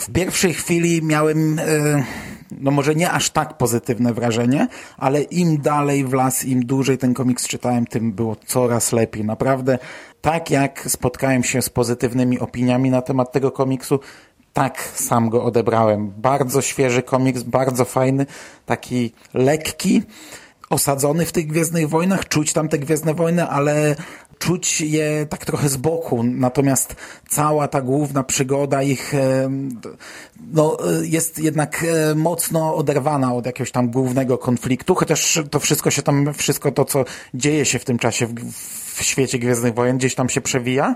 w 0.00 0.12
pierwszej 0.12 0.54
chwili 0.54 1.02
miałem 1.02 1.58
e, 1.58 2.04
no 2.60 2.70
może 2.70 2.94
nie 2.94 3.10
aż 3.10 3.30
tak 3.30 3.56
pozytywne 3.56 4.14
wrażenie, 4.14 4.68
ale 4.96 5.22
im 5.22 5.60
dalej 5.60 6.04
w 6.04 6.12
las, 6.12 6.44
im 6.44 6.66
dłużej 6.66 6.98
ten 6.98 7.14
komiks 7.14 7.48
czytałem, 7.48 7.86
tym 7.86 8.12
było 8.12 8.36
coraz 8.46 8.92
lepiej. 8.92 9.24
Naprawdę, 9.24 9.78
tak 10.20 10.50
jak 10.50 10.84
spotkałem 10.88 11.44
się 11.44 11.62
z 11.62 11.70
pozytywnymi 11.70 12.40
opiniami 12.40 12.90
na 12.90 13.02
temat 13.02 13.32
tego 13.32 13.50
komiksu, 13.50 14.00
tak 14.52 14.88
sam 14.94 15.28
go 15.28 15.44
odebrałem. 15.44 16.12
Bardzo 16.16 16.62
świeży 16.62 17.02
komiks, 17.02 17.42
bardzo 17.42 17.84
fajny, 17.84 18.26
taki 18.66 19.12
lekki, 19.34 20.02
osadzony 20.70 21.26
w 21.26 21.32
tych 21.32 21.46
Gwiezdnych 21.46 21.88
Wojnach, 21.88 22.28
czuć 22.28 22.52
tam 22.52 22.68
te 22.68 22.78
Gwiezdne 22.78 23.14
Wojny, 23.14 23.48
ale 23.48 23.96
czuć 24.42 24.80
je 24.80 25.26
tak 25.28 25.44
trochę 25.44 25.68
z 25.68 25.76
boku, 25.76 26.22
natomiast 26.22 26.96
cała 27.28 27.68
ta 27.68 27.80
główna 27.82 28.22
przygoda 28.22 28.82
ich 28.82 29.14
no, 30.52 30.76
jest 31.02 31.38
jednak 31.38 31.84
e, 31.84 32.14
mocno 32.14 32.74
oderwana 32.74 33.34
od 33.34 33.46
jakiegoś 33.46 33.70
tam 33.70 33.90
głównego 33.90 34.38
konfliktu, 34.38 34.94
chociaż 34.94 35.40
to 35.50 35.60
wszystko 35.60 35.90
się 35.90 36.02
tam, 36.02 36.34
wszystko 36.34 36.72
to, 36.72 36.84
co 36.84 37.04
dzieje 37.34 37.64
się 37.64 37.78
w 37.78 37.84
tym 37.84 37.98
czasie 37.98 38.26
w, 38.26 38.34
w 38.94 39.02
świecie 39.02 39.38
Gwiezdnych 39.38 39.74
Wojen, 39.74 39.98
gdzieś 39.98 40.14
tam 40.14 40.28
się 40.28 40.40
przewija 40.40 40.94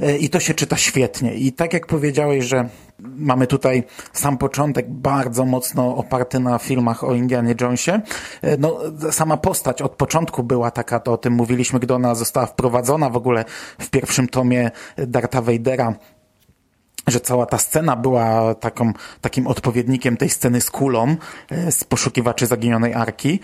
e, 0.00 0.18
i 0.18 0.28
to 0.28 0.40
się 0.40 0.54
czyta 0.54 0.76
świetnie. 0.76 1.34
I 1.34 1.52
tak 1.52 1.72
jak 1.72 1.86
powiedziałeś, 1.86 2.44
że 2.44 2.68
mamy 3.16 3.46
tutaj 3.46 3.84
sam 4.12 4.38
początek 4.38 4.90
bardzo 4.90 5.44
mocno 5.44 5.96
oparty 5.96 6.40
na 6.40 6.58
filmach 6.58 7.04
o 7.04 7.14
Indianie 7.14 7.54
Jonesie. 7.60 8.00
E, 8.42 8.56
no, 8.56 8.78
sama 9.10 9.36
postać 9.36 9.82
od 9.82 9.92
początku 9.92 10.42
była 10.42 10.70
taka, 10.70 11.00
to 11.00 11.12
o 11.12 11.18
tym 11.18 11.32
mówiliśmy, 11.32 11.80
gdy 11.80 11.94
ona 11.94 12.14
została 12.14 12.46
wprowadzona 12.46 13.10
w 13.10 13.16
ogóle 13.16 13.44
w 13.78 13.90
pierwszym 13.90 14.28
tomie 14.28 14.70
Darta 14.96 15.42
Vadera 15.42 15.94
że 17.06 17.20
cała 17.20 17.46
ta 17.46 17.58
scena 17.58 17.96
była 17.96 18.54
taką, 18.54 18.92
takim 19.20 19.46
odpowiednikiem 19.46 20.16
tej 20.16 20.28
sceny 20.30 20.60
z 20.60 20.70
kulą, 20.70 21.16
e, 21.50 21.72
z 21.72 21.84
poszukiwaczy 21.84 22.46
zaginionej 22.46 22.94
arki. 22.94 23.40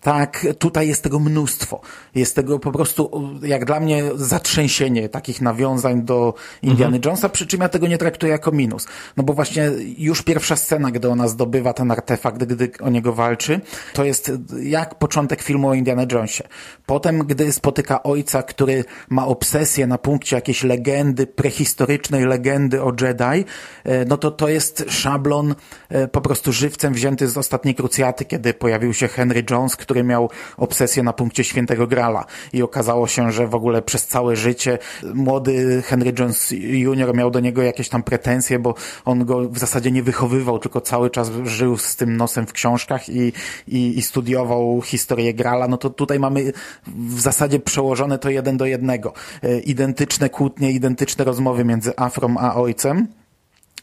Tak, 0.00 0.46
tutaj 0.58 0.88
jest 0.88 1.02
tego 1.02 1.20
mnóstwo. 1.20 1.80
Jest 2.14 2.36
tego 2.36 2.58
po 2.58 2.72
prostu, 2.72 3.30
jak 3.42 3.64
dla 3.64 3.80
mnie, 3.80 4.04
zatrzęsienie 4.14 5.08
takich 5.08 5.40
nawiązań 5.40 6.02
do 6.02 6.34
Indiana 6.62 6.96
mhm. 6.96 7.02
Jonesa, 7.04 7.28
przy 7.28 7.46
czym 7.46 7.60
ja 7.60 7.68
tego 7.68 7.86
nie 7.86 7.98
traktuję 7.98 8.32
jako 8.32 8.52
minus. 8.52 8.86
No 9.16 9.24
bo 9.24 9.32
właśnie 9.32 9.70
już 9.98 10.22
pierwsza 10.22 10.56
scena, 10.56 10.90
gdy 10.90 11.08
ona 11.08 11.28
zdobywa 11.28 11.72
ten 11.72 11.90
artefakt, 11.90 12.44
gdy 12.44 12.70
o 12.80 12.90
niego 12.90 13.12
walczy, 13.12 13.60
to 13.92 14.04
jest 14.04 14.32
jak 14.62 14.94
początek 14.94 15.42
filmu 15.42 15.68
o 15.68 15.74
Indiana 15.74 16.06
Jonesie. 16.12 16.44
Potem, 16.86 17.18
gdy 17.18 17.52
spotyka 17.52 18.02
ojca, 18.02 18.42
który 18.42 18.84
ma 19.08 19.26
obsesję 19.26 19.86
na 19.86 19.98
punkcie 19.98 20.36
jakiejś 20.36 20.64
legendy, 20.64 21.26
prehistorycznej 21.26 22.24
legendy 22.24 22.82
o 22.82 22.92
Jedi, 23.00 23.44
e, 23.84 24.04
no 24.04 24.16
to 24.16 24.30
to 24.30 24.48
jest 24.48 24.84
szablon 24.88 25.54
e, 25.88 26.08
po 26.08 26.20
prostu 26.20 26.52
żywcem 26.52 26.94
wzięty 26.94 27.28
z 27.28 27.38
ostatniej 27.38 27.74
krucjaty, 27.74 28.24
kiedy 28.24 28.54
pojawił 28.54 28.94
się 28.94 29.08
Henry 29.08 29.44
Jones, 29.50 29.76
który 29.76 30.04
miał 30.04 30.30
obsesję 30.56 31.02
na 31.02 31.12
punkcie 31.12 31.44
świętego 31.44 31.86
Grala 31.86 32.24
i 32.52 32.62
okazało 32.62 33.06
się, 33.06 33.32
że 33.32 33.46
w 33.46 33.54
ogóle 33.54 33.82
przez 33.82 34.06
całe 34.06 34.36
życie 34.36 34.78
młody 35.14 35.82
Henry 35.82 36.12
Jones 36.18 36.50
Jr. 36.50 37.14
miał 37.14 37.30
do 37.30 37.40
niego 37.40 37.62
jakieś 37.62 37.88
tam 37.88 38.02
pretensje, 38.02 38.58
bo 38.58 38.74
on 39.04 39.24
go 39.24 39.48
w 39.48 39.58
zasadzie 39.58 39.90
nie 39.90 40.02
wychowywał, 40.02 40.58
tylko 40.58 40.80
cały 40.80 41.10
czas 41.10 41.30
żył 41.44 41.76
z 41.76 41.96
tym 41.96 42.16
nosem 42.16 42.46
w 42.46 42.52
książkach 42.52 43.08
i, 43.08 43.32
i, 43.68 43.98
i 43.98 44.02
studiował 44.02 44.82
historię 44.82 45.34
Grala, 45.34 45.68
no 45.68 45.76
to 45.76 45.90
tutaj 45.90 46.18
mamy 46.18 46.52
w 46.86 47.20
zasadzie 47.20 47.60
przełożone 47.60 48.18
to 48.18 48.30
jeden 48.30 48.56
do 48.56 48.66
jednego. 48.66 49.12
E, 49.42 49.60
identyczne 49.60 50.28
kłótnie, 50.28 50.72
identyczne 50.72 51.24
rozmowy 51.24 51.64
między 51.64 51.92
Afrą 51.96 52.36
a 52.38 52.54
ojcem. 52.54 52.89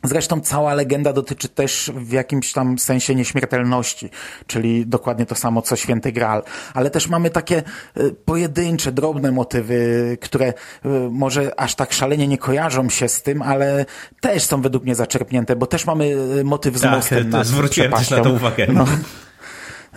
Zresztą 0.03 0.41
cała 0.41 0.73
legenda 0.73 1.13
dotyczy 1.13 1.49
też 1.49 1.91
w 1.95 2.11
jakimś 2.11 2.53
tam 2.53 2.79
sensie 2.79 3.15
nieśmiertelności, 3.15 4.09
czyli 4.47 4.85
dokładnie 4.85 5.25
to 5.25 5.35
samo 5.35 5.61
co 5.61 5.75
Święty 5.75 6.11
Graal. 6.11 6.43
Ale 6.73 6.89
też 6.89 7.09
mamy 7.09 7.29
takie 7.29 7.63
y, 7.97 8.15
pojedyncze, 8.25 8.91
drobne 8.91 9.31
motywy, 9.31 10.17
które 10.21 10.47
y, 10.47 10.53
może 11.11 11.59
aż 11.59 11.75
tak 11.75 11.93
szalenie 11.93 12.27
nie 12.27 12.37
kojarzą 12.37 12.89
się 12.89 13.07
z 13.07 13.21
tym, 13.21 13.41
ale 13.41 13.85
też 14.21 14.43
są 14.43 14.61
według 14.61 14.83
mnie 14.83 14.95
zaczerpnięte, 14.95 15.55
bo 15.55 15.65
też 15.65 15.85
mamy 15.85 16.05
y, 16.39 16.43
motyw 16.43 16.77
z 16.77 16.81
tak, 16.81 16.91
mostem. 16.91 17.31
Tak, 17.31 17.45
zwróciłem 17.45 17.91
też 17.91 18.09
na 18.09 18.19
to 18.19 18.29
uwagę. 18.29 18.67
No. 18.73 18.85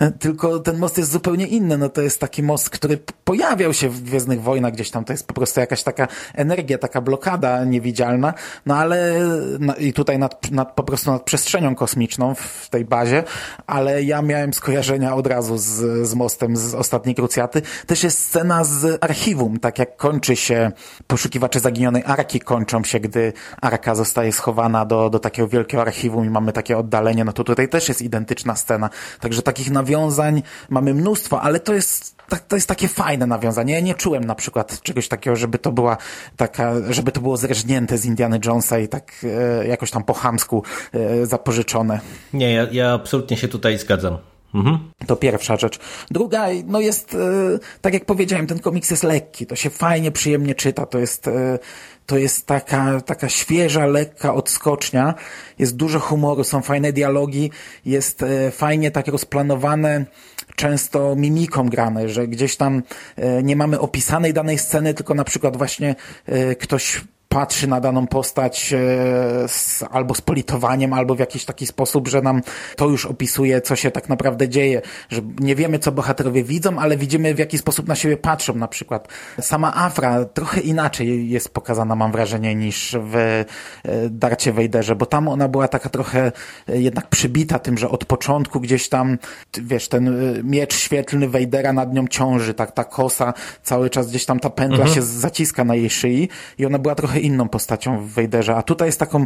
Tylko 0.09 0.59
ten 0.59 0.77
most 0.77 0.97
jest 0.97 1.11
zupełnie 1.11 1.47
inny. 1.47 1.77
No 1.77 1.89
to 1.89 2.01
jest 2.01 2.19
taki 2.19 2.43
most, 2.43 2.69
który 2.69 2.97
pojawiał 3.23 3.73
się 3.73 3.89
w 3.89 4.03
Gwiezdnych 4.03 4.41
Wojnach 4.41 4.73
gdzieś 4.73 4.91
tam. 4.91 5.05
To 5.05 5.13
jest 5.13 5.27
po 5.27 5.33
prostu 5.33 5.59
jakaś 5.59 5.83
taka 5.83 6.07
energia, 6.33 6.77
taka 6.77 7.01
blokada 7.01 7.65
niewidzialna. 7.65 8.33
No 8.65 8.75
ale 8.75 9.19
no, 9.59 9.75
i 9.75 9.93
tutaj 9.93 10.19
nad, 10.19 10.51
nad, 10.51 10.75
po 10.75 10.83
prostu 10.83 11.11
nad 11.11 11.23
przestrzenią 11.23 11.75
kosmiczną 11.75 12.35
w 12.35 12.69
tej 12.69 12.85
bazie, 12.85 13.23
ale 13.67 14.03
ja 14.03 14.21
miałem 14.21 14.53
skojarzenia 14.53 15.15
od 15.15 15.27
razu 15.27 15.57
z, 15.57 16.07
z 16.07 16.13
mostem 16.13 16.57
z 16.57 16.73
ostatniej 16.73 17.15
krucjaty. 17.15 17.61
Też 17.87 18.03
jest 18.03 18.19
scena 18.19 18.63
z 18.63 19.03
archiwum, 19.03 19.59
tak 19.59 19.79
jak 19.79 19.97
kończy 19.97 20.35
się 20.35 20.71
poszukiwacze 21.07 21.59
zaginionej 21.59 22.03
arki 22.05 22.39
kończą 22.39 22.83
się, 22.83 22.99
gdy 22.99 23.33
arka 23.61 23.95
zostaje 23.95 24.31
schowana 24.31 24.85
do, 24.85 25.09
do 25.09 25.19
takiego 25.19 25.47
wielkiego 25.47 25.81
archiwum 25.81 26.25
i 26.25 26.29
mamy 26.29 26.53
takie 26.53 26.77
oddalenie, 26.77 27.25
no 27.25 27.33
to 27.33 27.43
tutaj 27.43 27.69
też 27.69 27.89
jest 27.89 28.01
identyczna 28.01 28.55
scena. 28.55 28.89
Także 29.19 29.41
takich 29.41 29.71
nawiązań 29.71 29.90
nawiązań 29.91 30.43
mamy 30.69 30.93
mnóstwo, 30.93 31.41
ale 31.41 31.59
to 31.59 31.73
jest, 31.73 32.15
to 32.47 32.55
jest 32.55 32.67
takie 32.67 32.87
fajne 32.87 33.27
nawiązanie. 33.27 33.73
Ja 33.73 33.79
nie 33.79 33.93
czułem 33.93 34.23
na 34.23 34.35
przykład 34.35 34.81
czegoś 34.81 35.07
takiego, 35.07 35.35
żeby 35.35 35.59
to 35.59 35.71
była 35.71 35.97
taka, 36.37 36.73
żeby 36.89 37.11
to 37.11 37.21
było 37.21 37.37
zreżnięte 37.37 37.97
z 37.97 38.05
Indiana 38.05 38.37
Jonesa 38.45 38.79
i 38.79 38.87
tak 38.87 39.11
e, 39.23 39.67
jakoś 39.67 39.91
tam 39.91 40.03
po 40.03 40.13
chamsku 40.13 40.63
e, 40.93 41.25
zapożyczone. 41.25 41.99
Nie, 42.33 42.53
ja, 42.53 42.67
ja 42.71 42.93
absolutnie 42.93 43.37
się 43.37 43.47
tutaj 43.47 43.77
zgadzam. 43.77 44.17
Mhm. 44.53 44.91
To 45.07 45.15
pierwsza 45.15 45.57
rzecz. 45.57 45.79
Druga, 46.11 46.47
no 46.65 46.79
jest, 46.79 47.13
e, 47.13 47.17
tak 47.81 47.93
jak 47.93 48.05
powiedziałem, 48.05 48.47
ten 48.47 48.59
komiks 48.59 48.91
jest 48.91 49.03
lekki, 49.03 49.45
to 49.45 49.55
się 49.55 49.69
fajnie, 49.69 50.11
przyjemnie 50.11 50.55
czyta, 50.55 50.85
to 50.85 50.99
jest, 50.99 51.27
e, 51.27 51.59
to 52.05 52.17
jest 52.17 52.45
taka, 52.45 53.01
taka 53.01 53.29
świeża, 53.29 53.85
lekka 53.85 54.33
odskocznia, 54.33 55.13
jest 55.59 55.75
dużo 55.75 55.99
humoru, 55.99 56.43
są 56.43 56.61
fajne 56.61 56.93
dialogi, 56.93 57.51
jest 57.85 58.23
e, 58.23 58.51
fajnie 58.51 58.91
tak 58.91 59.07
rozplanowane, 59.07 60.05
często 60.55 61.15
mimiką 61.15 61.69
grane, 61.69 62.09
że 62.09 62.27
gdzieś 62.27 62.55
tam 62.55 62.83
nie 63.43 63.55
mamy 63.55 63.79
opisanej 63.79 64.33
danej 64.33 64.57
sceny, 64.57 64.93
tylko 64.93 65.13
na 65.13 65.23
przykład 65.23 65.57
właśnie 65.57 65.95
ktoś 66.59 67.01
patrzy 67.31 67.67
na 67.67 67.81
daną 67.81 68.07
postać 68.07 68.73
e, 68.73 68.77
z, 69.47 69.83
albo 69.91 70.15
z 70.15 70.21
politowaniem, 70.21 70.93
albo 70.93 71.15
w 71.15 71.19
jakiś 71.19 71.45
taki 71.45 71.67
sposób, 71.67 72.07
że 72.07 72.21
nam 72.21 72.41
to 72.75 72.87
już 72.89 73.05
opisuje, 73.05 73.61
co 73.61 73.75
się 73.75 73.91
tak 73.91 74.09
naprawdę 74.09 74.49
dzieje, 74.49 74.81
że 75.09 75.21
nie 75.39 75.55
wiemy, 75.55 75.79
co 75.79 75.91
bohaterowie 75.91 76.43
widzą, 76.43 76.79
ale 76.79 76.97
widzimy, 76.97 77.33
w 77.33 77.39
jaki 77.39 77.57
sposób 77.57 77.87
na 77.87 77.95
siebie 77.95 78.17
patrzą. 78.17 78.55
Na 78.55 78.67
przykład 78.67 79.07
sama 79.41 79.75
Afra 79.75 80.25
trochę 80.25 80.61
inaczej 80.61 81.29
jest 81.29 81.53
pokazana, 81.53 81.95
mam 81.95 82.11
wrażenie, 82.11 82.55
niż 82.55 82.95
w 83.01 83.15
e, 83.15 83.45
Darcie 84.09 84.53
Wejderze, 84.53 84.95
bo 84.95 85.05
tam 85.05 85.27
ona 85.27 85.47
była 85.47 85.67
taka 85.67 85.89
trochę 85.89 86.31
e, 86.69 86.81
jednak 86.81 87.07
przybita 87.07 87.59
tym, 87.59 87.77
że 87.77 87.89
od 87.89 88.05
początku 88.05 88.59
gdzieś 88.59 88.89
tam, 88.89 89.17
wiesz, 89.61 89.87
ten 89.87 90.15
miecz 90.43 90.75
świetlny 90.75 91.29
Wejdera 91.29 91.73
nad 91.73 91.93
nią 91.93 92.07
ciąży, 92.07 92.53
tak 92.53 92.71
ta 92.71 92.83
kosa, 92.83 93.33
cały 93.63 93.89
czas 93.89 94.09
gdzieś 94.09 94.25
tam 94.25 94.39
ta 94.39 94.49
pętla 94.49 94.77
mhm. 94.77 94.95
się 94.95 95.01
zaciska 95.01 95.63
na 95.63 95.75
jej 95.75 95.89
szyi 95.89 96.29
i 96.57 96.65
ona 96.65 96.79
była 96.79 96.95
trochę 96.95 97.20
inną 97.21 97.49
postacią 97.49 97.99
w 97.99 98.13
Vaderze, 98.13 98.55
a 98.55 98.63
tutaj 98.63 98.87
jest 98.87 98.99
taką 98.99 99.25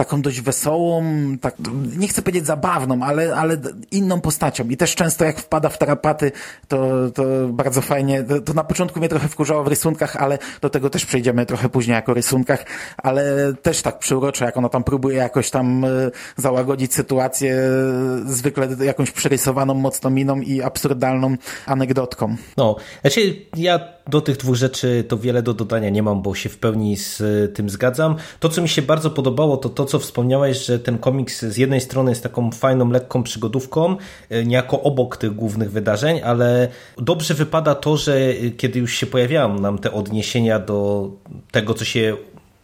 taką 0.00 0.22
dość 0.22 0.40
wesołą, 0.40 1.02
tak, 1.40 1.54
nie 1.96 2.08
chcę 2.08 2.22
powiedzieć 2.22 2.46
zabawną, 2.46 3.02
ale, 3.02 3.34
ale 3.34 3.56
inną 3.90 4.20
postacią. 4.20 4.68
I 4.68 4.76
też 4.76 4.94
często 4.94 5.24
jak 5.24 5.40
wpada 5.40 5.68
w 5.68 5.78
tarapaty, 5.78 6.32
to, 6.68 7.10
to 7.14 7.22
bardzo 7.48 7.80
fajnie, 7.80 8.22
to, 8.22 8.40
to 8.40 8.54
na 8.54 8.64
początku 8.64 8.98
mnie 8.98 9.08
trochę 9.08 9.28
wkurzało 9.28 9.64
w 9.64 9.68
rysunkach, 9.68 10.16
ale 10.16 10.38
do 10.60 10.70
tego 10.70 10.90
też 10.90 11.06
przejdziemy 11.06 11.46
trochę 11.46 11.68
później 11.68 11.94
jako 11.94 12.14
rysunkach, 12.14 12.64
ale 12.96 13.52
też 13.62 13.82
tak 13.82 13.98
przyurocze, 13.98 14.44
jak 14.44 14.56
ona 14.56 14.68
tam 14.68 14.84
próbuje 14.84 15.16
jakoś 15.16 15.50
tam 15.50 15.84
e, 15.84 15.88
załagodzić 16.36 16.94
sytuację, 16.94 17.54
e, 17.54 18.32
zwykle 18.32 18.68
jakąś 18.84 19.10
przerysowaną 19.10 19.74
mocno 19.74 20.10
miną 20.10 20.40
i 20.40 20.62
absurdalną 20.62 21.36
anegdotką. 21.66 22.36
No, 22.56 22.76
znaczy 23.02 23.36
ja 23.56 23.80
do 24.10 24.20
tych 24.20 24.36
dwóch 24.36 24.56
rzeczy 24.56 25.04
to 25.08 25.18
wiele 25.18 25.42
do 25.42 25.54
dodania 25.54 25.90
nie 25.90 26.02
mam, 26.02 26.22
bo 26.22 26.34
się 26.34 26.48
w 26.48 26.58
pełni 26.58 26.96
z 26.96 27.22
tym 27.54 27.70
zgadzam. 27.70 28.16
To, 28.40 28.48
co 28.48 28.62
mi 28.62 28.68
się 28.68 28.82
bardzo 28.82 29.10
podobało, 29.10 29.56
to 29.56 29.68
to, 29.68 29.84
co 29.90 29.98
wspomniałeś, 29.98 30.66
że 30.66 30.78
ten 30.78 30.98
komiks 30.98 31.44
z 31.44 31.56
jednej 31.56 31.80
strony 31.80 32.10
jest 32.10 32.22
taką 32.22 32.50
fajną, 32.52 32.90
lekką 32.90 33.22
przygodówką, 33.22 33.96
e, 34.30 34.44
niejako 34.44 34.82
obok 34.82 35.16
tych 35.16 35.34
głównych 35.34 35.72
wydarzeń, 35.72 36.20
ale 36.24 36.68
dobrze 36.98 37.34
wypada 37.34 37.74
to, 37.74 37.96
że 37.96 38.34
kiedy 38.56 38.78
już 38.78 38.94
się 38.94 39.06
pojawiają 39.06 39.60
nam 39.60 39.78
te 39.78 39.92
odniesienia 39.92 40.58
do 40.58 41.10
tego, 41.50 41.74
co 41.74 41.84
się 41.84 42.16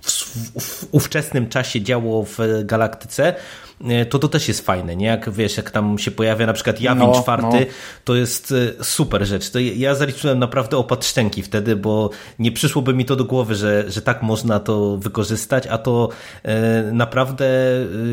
w, 0.02 0.11
w, 0.11 0.62
w 0.62 0.95
ówczesnym 0.95 1.49
czasie 1.49 1.83
działo 1.83 2.25
w 2.25 2.38
galaktyce, 2.64 3.35
E, 3.66 3.66
to 4.11 4.18
to 4.18 4.28
też 4.28 4.49
jest 4.49 4.61
fajne, 4.61 4.97
nie? 4.97 5.06
Jak 5.06 5.30
wiesz, 5.30 5.56
jak 5.56 5.71
tam 5.71 5.99
się 5.99 6.11
pojawia 6.11 6.47
na 6.47 6.52
przykład 6.52 6.80
Jawin 6.80 7.02
no, 7.02 7.23
czwarty, 7.23 7.61
no. 7.61 7.66
to 8.04 8.14
jest 8.14 8.54
e, 8.80 8.85
super 8.85 9.26
rzecz. 9.26 9.50
To 9.50 9.59
ja 9.59 9.95
zaliczyłem 9.95 10.38
naprawdę 10.38 10.76
opad 10.76 11.04
szczęki 11.04 11.42
wtedy, 11.42 11.76
bo 11.76 12.11
nie 12.38 12.52
przyszłoby 12.52 12.95
mi 12.95 13.04
to 13.04 13.16
do 13.16 13.25
głowy, 13.25 13.54
że, 13.54 13.85
że 13.88 14.02
tak 14.02 14.23
można 14.23 14.61
to 14.61 14.97
wykorzystać, 14.97 15.66
a 15.66 15.78
to 15.78 16.09
e, 16.42 16.83
naprawdę 16.92 17.47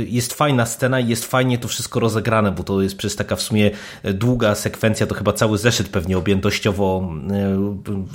jest 0.07 0.33
fajna 0.33 0.65
scena 0.65 0.99
i 0.99 1.07
jest 1.07 1.25
fajnie 1.25 1.57
to 1.57 1.67
wszystko 1.67 1.99
rozegrane, 1.99 2.51
bo 2.51 2.63
to 2.63 2.81
jest 2.81 2.97
przez 2.97 3.15
taka 3.15 3.35
w 3.35 3.41
sumie 3.41 3.71
długa 4.03 4.55
sekwencja, 4.55 5.07
to 5.07 5.15
chyba 5.15 5.33
cały 5.33 5.57
zeszyt 5.57 5.89
pewnie 5.89 6.17
objętościowo 6.17 7.11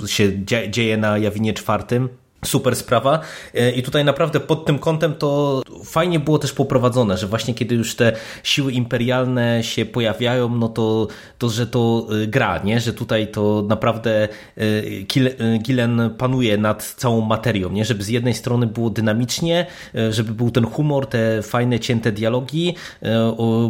się 0.07 0.45
dzieje 0.69 0.97
na 0.97 1.17
Jawinie 1.17 1.53
czwartym 1.53 2.09
super 2.45 2.75
sprawa 2.75 3.19
e, 3.53 3.71
i 3.71 3.83
tutaj 3.83 4.05
naprawdę 4.05 4.39
pod 4.39 4.65
tym 4.65 4.79
kątem 4.79 5.13
to 5.13 5.61
fajnie 5.85 6.19
było 6.19 6.39
też 6.39 6.53
poprowadzone, 6.53 7.17
że 7.17 7.27
właśnie 7.27 7.53
kiedy 7.53 7.75
już 7.75 7.95
te 7.95 8.13
siły 8.43 8.71
imperialne 8.71 9.63
się 9.63 9.85
pojawiają, 9.85 10.55
no 10.55 10.69
to, 10.69 11.07
to 11.37 11.49
że 11.49 11.67
to 11.67 12.07
e, 12.23 12.27
gra, 12.27 12.57
nie? 12.63 12.79
że 12.79 12.93
tutaj 12.93 13.27
to 13.27 13.65
naprawdę 13.67 14.27
e, 14.57 15.57
Gilen 15.59 16.09
panuje 16.17 16.57
nad 16.57 16.93
całą 16.97 17.21
materią, 17.21 17.69
nie? 17.69 17.85
żeby 17.85 18.03
z 18.03 18.07
jednej 18.07 18.33
strony 18.33 18.67
było 18.67 18.89
dynamicznie, 18.89 19.65
żeby 20.09 20.33
był 20.33 20.51
ten 20.51 20.65
humor, 20.65 21.07
te 21.07 21.41
fajne, 21.41 21.79
cięte 21.79 22.11
dialogi, 22.11 22.75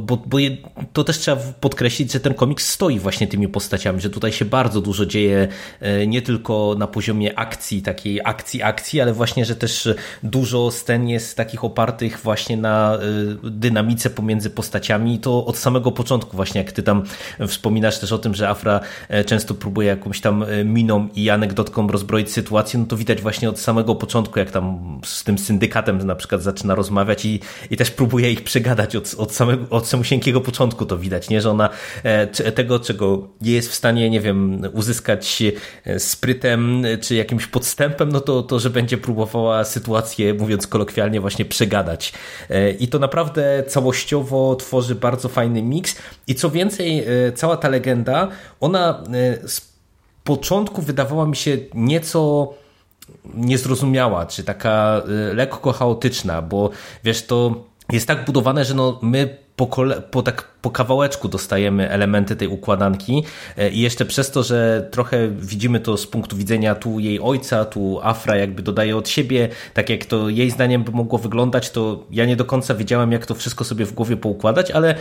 bo, 0.01 0.17
bo 0.25 0.37
to 0.93 1.03
też 1.03 1.17
trzeba 1.17 1.41
podkreślić, 1.59 2.11
że 2.11 2.19
ten 2.19 2.33
komiks 2.33 2.69
stoi 2.69 2.99
właśnie 2.99 3.27
tymi 3.27 3.47
postaciami, 3.47 4.01
że 4.01 4.09
tutaj 4.09 4.31
się 4.31 4.45
bardzo 4.45 4.81
dużo 4.81 5.05
dzieje 5.05 5.47
nie 6.07 6.21
tylko 6.21 6.75
na 6.77 6.87
poziomie 6.87 7.39
akcji, 7.39 7.81
takiej 7.81 8.21
akcji 8.23 8.58
akcji, 8.63 9.01
ale 9.01 9.13
właśnie, 9.13 9.45
że 9.45 9.55
też 9.55 9.89
dużo 10.23 10.71
scen 10.71 11.07
jest 11.07 11.37
takich 11.37 11.63
opartych 11.63 12.19
właśnie 12.23 12.57
na 12.57 12.97
y, 13.43 13.51
dynamice 13.51 14.09
pomiędzy 14.09 14.49
postaciami. 14.49 15.19
To 15.19 15.45
od 15.45 15.57
samego 15.57 15.91
początku 15.91 16.35
właśnie, 16.35 16.61
jak 16.61 16.71
ty 16.71 16.83
tam 16.83 17.03
wspominasz 17.47 17.99
też 17.99 18.11
o 18.11 18.17
tym, 18.17 18.35
że 18.35 18.49
Afra 18.49 18.79
e, 19.09 19.25
często 19.25 19.53
próbuje 19.53 19.87
jakąś 19.87 20.21
tam 20.21 20.43
e, 20.43 20.63
miną 20.63 21.07
i 21.15 21.29
anegdotką 21.29 21.87
rozbroić 21.87 22.31
sytuację, 22.31 22.79
no 22.79 22.85
to 22.85 22.97
widać 22.97 23.21
właśnie 23.21 23.49
od 23.49 23.59
samego 23.59 23.95
początku, 23.95 24.39
jak 24.39 24.51
tam 24.51 24.99
z 25.05 25.23
tym 25.23 25.37
syndykatem 25.37 26.07
na 26.07 26.15
przykład 26.15 26.43
zaczyna 26.43 26.75
rozmawiać 26.75 27.25
i, 27.25 27.39
i 27.71 27.77
też 27.77 27.91
próbuje 27.91 28.31
ich 28.31 28.43
przegadać 28.43 28.95
od, 28.95 29.15
od 29.17 29.35
samego, 29.35 29.69
od 29.69 29.87
samusieńkiego 29.87 30.41
początku 30.41 30.85
to 30.85 30.97
widać, 30.97 31.29
nie, 31.29 31.41
że 31.41 31.51
ona 31.51 31.69
e, 32.03 32.27
tego, 32.27 32.79
czego 32.79 33.27
nie 33.41 33.51
jest 33.51 33.69
w 33.69 33.73
stanie, 33.73 34.09
nie 34.09 34.21
wiem, 34.21 34.61
uzyskać 34.73 35.43
sprytem 35.97 36.83
czy 37.01 37.15
jakimś 37.15 37.47
podstępem, 37.47 38.11
no 38.11 38.19
to, 38.19 38.43
to 38.49 38.59
że 38.59 38.69
będzie 38.69 38.97
próbowała 38.97 39.63
sytuację, 39.63 40.33
mówiąc 40.33 40.67
kolokwialnie, 40.67 41.21
właśnie 41.21 41.45
przegadać. 41.45 42.13
E, 42.49 42.71
I 42.71 42.87
to 42.87 42.99
naprawdę 42.99 43.63
całościowo 43.67 44.55
tworzy 44.55 44.95
bardzo 44.95 45.29
fajny 45.29 45.63
miks. 45.63 45.95
I 46.27 46.35
co 46.35 46.49
więcej, 46.49 46.99
e, 46.99 47.31
cała 47.31 47.57
ta 47.57 47.69
legenda, 47.69 48.27
ona 48.59 49.03
e, 49.43 49.47
z 49.47 49.69
początku 50.23 50.81
wydawała 50.81 51.25
mi 51.25 51.35
się 51.35 51.57
nieco 51.73 52.53
niezrozumiała, 53.33 54.25
czy 54.25 54.43
taka 54.43 55.01
lekko 55.33 55.71
chaotyczna, 55.71 56.41
bo 56.41 56.69
wiesz, 57.03 57.25
to 57.25 57.63
jest 57.91 58.07
tak 58.07 58.25
budowane, 58.25 58.65
że 58.65 58.73
no 58.73 58.99
my 59.01 59.37
po, 59.59 59.67
kole, 59.67 60.01
po, 60.01 60.21
tak, 60.21 60.47
po 60.61 60.71
kawałeczku 60.71 61.27
dostajemy 61.27 61.89
elementy 61.89 62.35
tej 62.35 62.47
układanki. 62.47 63.23
E, 63.57 63.69
i 63.69 63.79
jeszcze 63.79 64.05
przez 64.05 64.31
to, 64.31 64.43
że 64.43 64.87
trochę 64.91 65.27
widzimy 65.27 65.79
to 65.79 65.97
z 65.97 66.07
punktu 66.07 66.37
widzenia 66.37 66.75
tu 66.75 66.99
jej 66.99 67.19
ojca, 67.19 67.65
tu 67.65 67.99
Afra 68.03 68.35
jakby 68.35 68.63
dodaje 68.63 68.97
od 68.97 69.09
siebie, 69.09 69.49
tak 69.73 69.89
jak 69.89 70.05
to 70.05 70.29
jej 70.29 70.51
zdaniem 70.51 70.83
by 70.83 70.91
mogło 70.91 71.19
wyglądać, 71.19 71.71
to 71.71 72.05
ja 72.11 72.25
nie 72.25 72.35
do 72.35 72.45
końca 72.45 72.75
wiedziałem 72.75 73.11
jak 73.11 73.25
to 73.25 73.35
wszystko 73.35 73.63
sobie 73.63 73.85
w 73.85 73.93
głowie 73.93 74.17
poukładać, 74.17 74.71
ale 74.71 74.95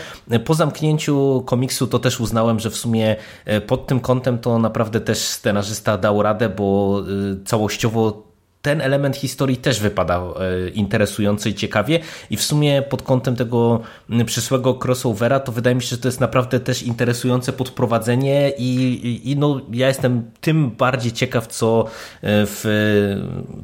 po 0.44 0.54
zamknięciu 0.54 1.42
komiksu 1.46 1.86
to 1.86 1.98
też 1.98 2.20
uznałem, 2.20 2.60
że 2.60 2.70
w 2.70 2.76
sumie 2.76 3.16
e, 3.44 3.60
pod 3.60 3.86
tym 3.86 4.00
kątem 4.00 4.38
to 4.38 4.58
naprawdę 4.58 5.00
też 5.00 5.18
scenarzysta 5.18 5.98
dał 5.98 6.22
radę, 6.22 6.48
bo 6.48 7.00
e, 7.00 7.44
całościowo 7.44 8.27
ten 8.62 8.80
element 8.80 9.16
historii 9.16 9.56
też 9.56 9.80
wypada 9.80 10.18
e, 10.18 10.68
interesująco 10.68 11.48
i 11.48 11.54
ciekawie. 11.54 12.00
I 12.30 12.36
w 12.36 12.42
sumie 12.42 12.82
pod 12.82 13.02
kątem 13.02 13.36
tego 13.36 13.80
przyszłego 14.26 14.78
crossovera 14.84 15.40
to 15.40 15.52
wydaje 15.52 15.76
mi 15.76 15.82
się, 15.82 15.88
że 15.88 15.98
to 15.98 16.08
jest 16.08 16.20
naprawdę 16.20 16.60
też 16.60 16.82
interesujące 16.82 17.52
podprowadzenie 17.52 18.52
i, 18.58 18.74
i, 19.04 19.30
i 19.30 19.36
no, 19.36 19.60
ja 19.72 19.88
jestem 19.88 20.30
tym 20.40 20.70
bardziej 20.70 21.12
ciekaw, 21.12 21.46
co 21.46 21.84
e, 21.84 21.88
w 22.22 22.64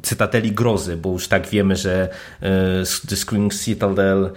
Cytadeli 0.01 0.51
Grozy, 0.51 0.97
bo 0.97 1.11
już 1.11 1.27
tak 1.27 1.47
wiemy, 1.47 1.75
że 1.75 2.09
e, 2.41 2.49
The 3.09 3.15
Screaming 3.15 3.55
Citadel 3.55 4.31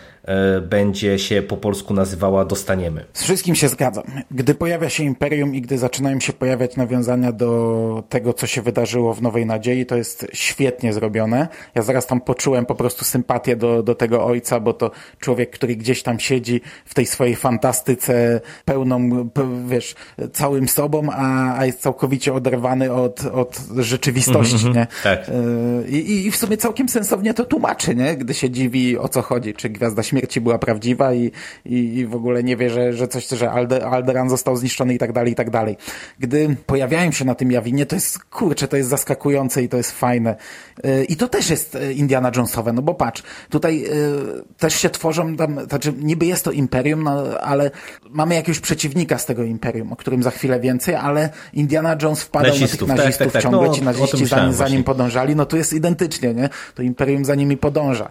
będzie 0.62 1.18
się 1.18 1.42
po 1.42 1.56
polsku 1.56 1.94
nazywała 1.94 2.44
Dostaniemy. 2.44 3.04
Z 3.12 3.22
wszystkim 3.22 3.54
się 3.54 3.68
zgadzam. 3.68 4.04
Gdy 4.30 4.54
pojawia 4.54 4.88
się 4.88 5.04
Imperium 5.04 5.54
i 5.54 5.60
gdy 5.60 5.78
zaczynają 5.78 6.20
się 6.20 6.32
pojawiać 6.32 6.76
nawiązania 6.76 7.32
do 7.32 8.04
tego, 8.08 8.32
co 8.32 8.46
się 8.46 8.62
wydarzyło 8.62 9.14
w 9.14 9.22
Nowej 9.22 9.46
Nadziei, 9.46 9.86
to 9.86 9.96
jest 9.96 10.26
świetnie 10.32 10.92
zrobione. 10.92 11.48
Ja 11.74 11.82
zaraz 11.82 12.06
tam 12.06 12.20
poczułem 12.20 12.66
po 12.66 12.74
prostu 12.74 13.04
sympatię 13.04 13.56
do, 13.56 13.82
do 13.82 13.94
tego 13.94 14.24
ojca, 14.24 14.60
bo 14.60 14.72
to 14.72 14.90
człowiek, 15.20 15.50
który 15.50 15.76
gdzieś 15.76 16.02
tam 16.02 16.20
siedzi 16.20 16.60
w 16.84 16.94
tej 16.94 17.06
swojej 17.06 17.36
fantastyce 17.36 18.40
pełną, 18.64 19.28
wiesz, 19.66 19.94
całym 20.32 20.68
sobą, 20.68 21.08
a, 21.12 21.58
a 21.58 21.66
jest 21.66 21.80
całkowicie 21.80 22.34
oderwany 22.34 22.92
od, 22.92 23.24
od 23.24 23.60
rzeczywistości, 23.76 24.66
mm 24.66 24.72
-hmm, 24.72 24.76
nie? 24.76 24.86
Tak. 25.02 25.28
E, 25.28 25.88
I, 25.88 26.26
I 26.26 26.30
w 26.30 26.36
sumie 26.36 26.56
całkiem 26.56 26.88
sensownie 26.88 27.34
to 27.34 27.44
tłumaczy, 27.44 27.94
nie? 27.94 28.16
Gdy 28.16 28.34
się 28.34 28.50
dziwi, 28.50 28.98
o 28.98 29.08
co 29.08 29.22
chodzi, 29.22 29.54
czy 29.54 29.68
Gwiazda 29.68 30.02
Śmierci 30.02 30.17
śmierci 30.18 30.40
była 30.40 30.58
prawdziwa 30.58 31.14
i, 31.14 31.30
i, 31.64 31.96
i 31.96 32.06
w 32.06 32.14
ogóle 32.14 32.42
nie 32.42 32.56
wie, 32.56 32.70
że, 32.70 32.92
że 32.92 33.08
coś, 33.08 33.28
że 33.28 33.50
Alderan 33.84 34.30
został 34.30 34.56
zniszczony 34.56 34.94
i 34.94 34.98
tak 34.98 35.12
dalej, 35.12 35.32
i 35.32 35.34
tak 35.34 35.50
dalej. 35.50 35.76
Gdy 36.18 36.56
pojawiają 36.66 37.12
się 37.12 37.24
na 37.24 37.34
tym 37.34 37.52
jawinie, 37.52 37.86
to 37.86 37.96
jest, 37.96 38.18
kurczę, 38.18 38.68
to 38.68 38.76
jest 38.76 38.88
zaskakujące 38.88 39.62
i 39.62 39.68
to 39.68 39.76
jest 39.76 39.92
fajne. 39.92 40.36
Y, 40.84 41.04
I 41.04 41.16
to 41.16 41.28
też 41.28 41.50
jest 41.50 41.74
y, 41.74 41.92
Indiana 41.92 42.30
Jonesowe, 42.36 42.72
no 42.72 42.82
bo 42.82 42.94
patrz, 42.94 43.22
tutaj 43.50 43.84
y, 43.84 44.58
też 44.58 44.74
się 44.74 44.90
tworzą 44.90 45.36
tam, 45.36 45.66
znaczy 45.68 45.92
niby 46.02 46.26
jest 46.26 46.44
to 46.44 46.52
imperium, 46.52 47.02
no, 47.02 47.40
ale 47.40 47.70
mamy 48.10 48.34
jakiegoś 48.34 48.60
przeciwnika 48.60 49.18
z 49.18 49.26
tego 49.26 49.42
imperium, 49.42 49.92
o 49.92 49.96
którym 49.96 50.22
za 50.22 50.30
chwilę 50.30 50.60
więcej, 50.60 50.94
ale 50.94 51.30
Indiana 51.52 51.96
Jones 52.02 52.22
wpadał 52.22 52.52
nazistów, 52.52 52.88
na 52.88 52.94
tych 52.94 53.04
nazistów, 53.04 53.26
tak, 53.26 53.32
tak, 53.32 53.42
tak. 53.42 53.52
ciągle 53.52 53.68
no, 53.68 53.74
ci 53.74 53.82
naziści 53.82 54.26
za, 54.26 54.52
za 54.52 54.68
nim 54.68 54.84
podążali, 54.84 55.36
no 55.36 55.46
tu 55.46 55.56
jest 55.56 55.72
identycznie, 55.72 56.34
nie? 56.34 56.48
To 56.74 56.82
imperium 56.82 57.24
za 57.24 57.34
nimi 57.34 57.56
podąża. 57.56 58.10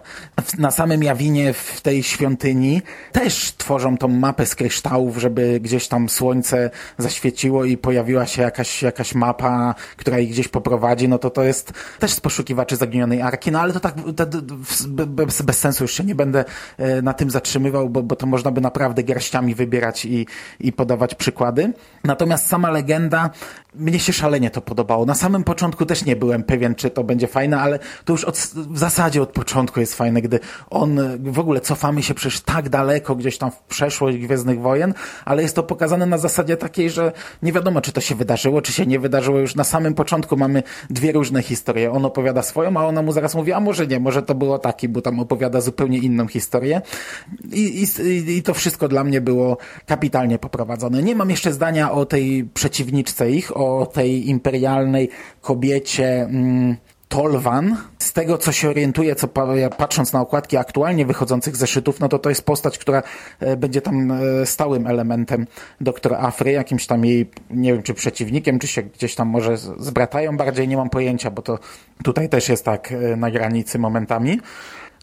Na 0.58 0.70
samym 0.70 1.02
jawinie 1.02 1.52
w 1.52 1.80
tej 1.88 2.02
świątyni 2.02 2.82
też 3.12 3.52
tworzą 3.52 3.96
tą 3.98 4.08
mapę 4.08 4.46
z 4.46 4.54
kryształów, 4.54 5.16
żeby 5.16 5.60
gdzieś 5.60 5.88
tam 5.88 6.08
słońce 6.08 6.70
zaświeciło 6.98 7.64
i 7.64 7.76
pojawiła 7.76 8.26
się 8.26 8.42
jakaś, 8.42 8.82
jakaś 8.82 9.14
mapa, 9.14 9.74
która 9.96 10.18
ich 10.18 10.30
gdzieś 10.30 10.48
poprowadzi, 10.48 11.08
no 11.08 11.18
to 11.18 11.30
to 11.30 11.42
jest 11.42 11.72
też 11.98 12.12
z 12.12 12.20
poszukiwaczy 12.20 12.76
zaginionej 12.76 13.22
arki, 13.22 13.50
no 13.52 13.60
ale 13.60 13.72
to 13.72 13.80
tak 13.80 13.94
to, 14.16 14.26
bez, 15.06 15.42
bez 15.42 15.58
sensu 15.58 15.88
się 15.88 16.04
nie 16.04 16.14
będę 16.14 16.44
e, 16.78 17.02
na 17.02 17.12
tym 17.12 17.30
zatrzymywał, 17.30 17.88
bo, 17.88 18.02
bo 18.02 18.16
to 18.16 18.26
można 18.26 18.50
by 18.50 18.60
naprawdę 18.60 19.02
garściami 19.02 19.54
wybierać 19.54 20.04
i, 20.04 20.26
i 20.60 20.72
podawać 20.72 21.14
przykłady. 21.14 21.72
Natomiast 22.04 22.46
sama 22.46 22.70
legenda, 22.70 23.30
mnie 23.74 23.98
się 23.98 24.12
szalenie 24.12 24.50
to 24.50 24.60
podobało. 24.60 25.06
Na 25.06 25.14
samym 25.14 25.44
początku 25.44 25.86
też 25.86 26.04
nie 26.04 26.16
byłem 26.16 26.42
pewien, 26.42 26.74
czy 26.74 26.90
to 26.90 27.04
będzie 27.04 27.26
fajne, 27.26 27.60
ale 27.60 27.78
to 28.04 28.12
już 28.12 28.24
od, 28.24 28.36
w 28.54 28.78
zasadzie 28.78 29.22
od 29.22 29.30
początku 29.30 29.80
jest 29.80 29.94
fajne, 29.94 30.22
gdy 30.22 30.40
on 30.70 31.00
w 31.18 31.38
ogóle 31.38 31.60
cofa 31.60 31.77
cofamy 31.78 32.02
się 32.02 32.14
przecież 32.14 32.40
tak 32.40 32.68
daleko 32.68 33.14
gdzieś 33.14 33.38
tam 33.38 33.50
w 33.50 33.58
przeszłość 33.58 34.18
Gwiezdnych 34.18 34.60
Wojen, 34.60 34.94
ale 35.24 35.42
jest 35.42 35.56
to 35.56 35.62
pokazane 35.62 36.06
na 36.06 36.18
zasadzie 36.18 36.56
takiej, 36.56 36.90
że 36.90 37.12
nie 37.42 37.52
wiadomo, 37.52 37.80
czy 37.80 37.92
to 37.92 38.00
się 38.00 38.14
wydarzyło, 38.14 38.62
czy 38.62 38.72
się 38.72 38.86
nie 38.86 39.00
wydarzyło. 39.00 39.38
Już 39.38 39.54
na 39.54 39.64
samym 39.64 39.94
początku 39.94 40.36
mamy 40.36 40.62
dwie 40.90 41.12
różne 41.12 41.42
historie. 41.42 41.92
On 41.92 42.04
opowiada 42.04 42.42
swoją, 42.42 42.76
a 42.76 42.84
ona 42.84 43.02
mu 43.02 43.12
zaraz 43.12 43.34
mówi, 43.34 43.52
a 43.52 43.60
może 43.60 43.86
nie, 43.86 44.00
może 44.00 44.22
to 44.22 44.34
było 44.34 44.58
taki, 44.58 44.88
bo 44.88 45.02
tam 45.02 45.20
opowiada 45.20 45.60
zupełnie 45.60 45.98
inną 45.98 46.26
historię. 46.26 46.82
I, 47.52 47.86
i, 48.02 48.36
i 48.36 48.42
to 48.42 48.54
wszystko 48.54 48.88
dla 48.88 49.04
mnie 49.04 49.20
było 49.20 49.56
kapitalnie 49.86 50.38
poprowadzone. 50.38 51.02
Nie 51.02 51.14
mam 51.14 51.30
jeszcze 51.30 51.52
zdania 51.52 51.92
o 51.92 52.06
tej 52.06 52.44
przeciwniczce 52.54 53.30
ich, 53.30 53.56
o 53.56 53.86
tej 53.86 54.28
imperialnej 54.28 55.08
kobiecie, 55.40 56.22
mm, 56.22 56.76
Tolwan, 57.08 57.76
z 58.08 58.12
tego 58.12 58.38
co 58.38 58.52
się 58.52 58.70
orientuję, 58.70 59.14
co 59.14 59.28
patrząc 59.78 60.12
na 60.12 60.20
okładki 60.20 60.56
aktualnie 60.56 61.06
wychodzących 61.06 61.56
zeszytów, 61.56 62.00
no 62.00 62.08
to 62.08 62.18
to 62.18 62.28
jest 62.28 62.42
postać, 62.42 62.78
która 62.78 63.02
e, 63.40 63.56
będzie 63.56 63.80
tam 63.82 64.12
e, 64.12 64.46
stałym 64.46 64.86
elementem 64.86 65.46
doktora 65.80 66.18
Afry, 66.18 66.52
jakimś 66.52 66.86
tam 66.86 67.04
jej, 67.04 67.30
nie 67.50 67.72
wiem 67.72 67.82
czy 67.82 67.94
przeciwnikiem, 67.94 68.58
czy 68.58 68.66
się 68.66 68.82
gdzieś 68.82 69.14
tam 69.14 69.28
może 69.28 69.56
zbratają 69.56 70.36
bardziej, 70.36 70.68
nie 70.68 70.76
mam 70.76 70.90
pojęcia, 70.90 71.30
bo 71.30 71.42
to 71.42 71.58
tutaj 72.04 72.28
też 72.28 72.48
jest 72.48 72.64
tak 72.64 72.92
e, 72.92 73.16
na 73.16 73.30
granicy 73.30 73.78
momentami. 73.78 74.40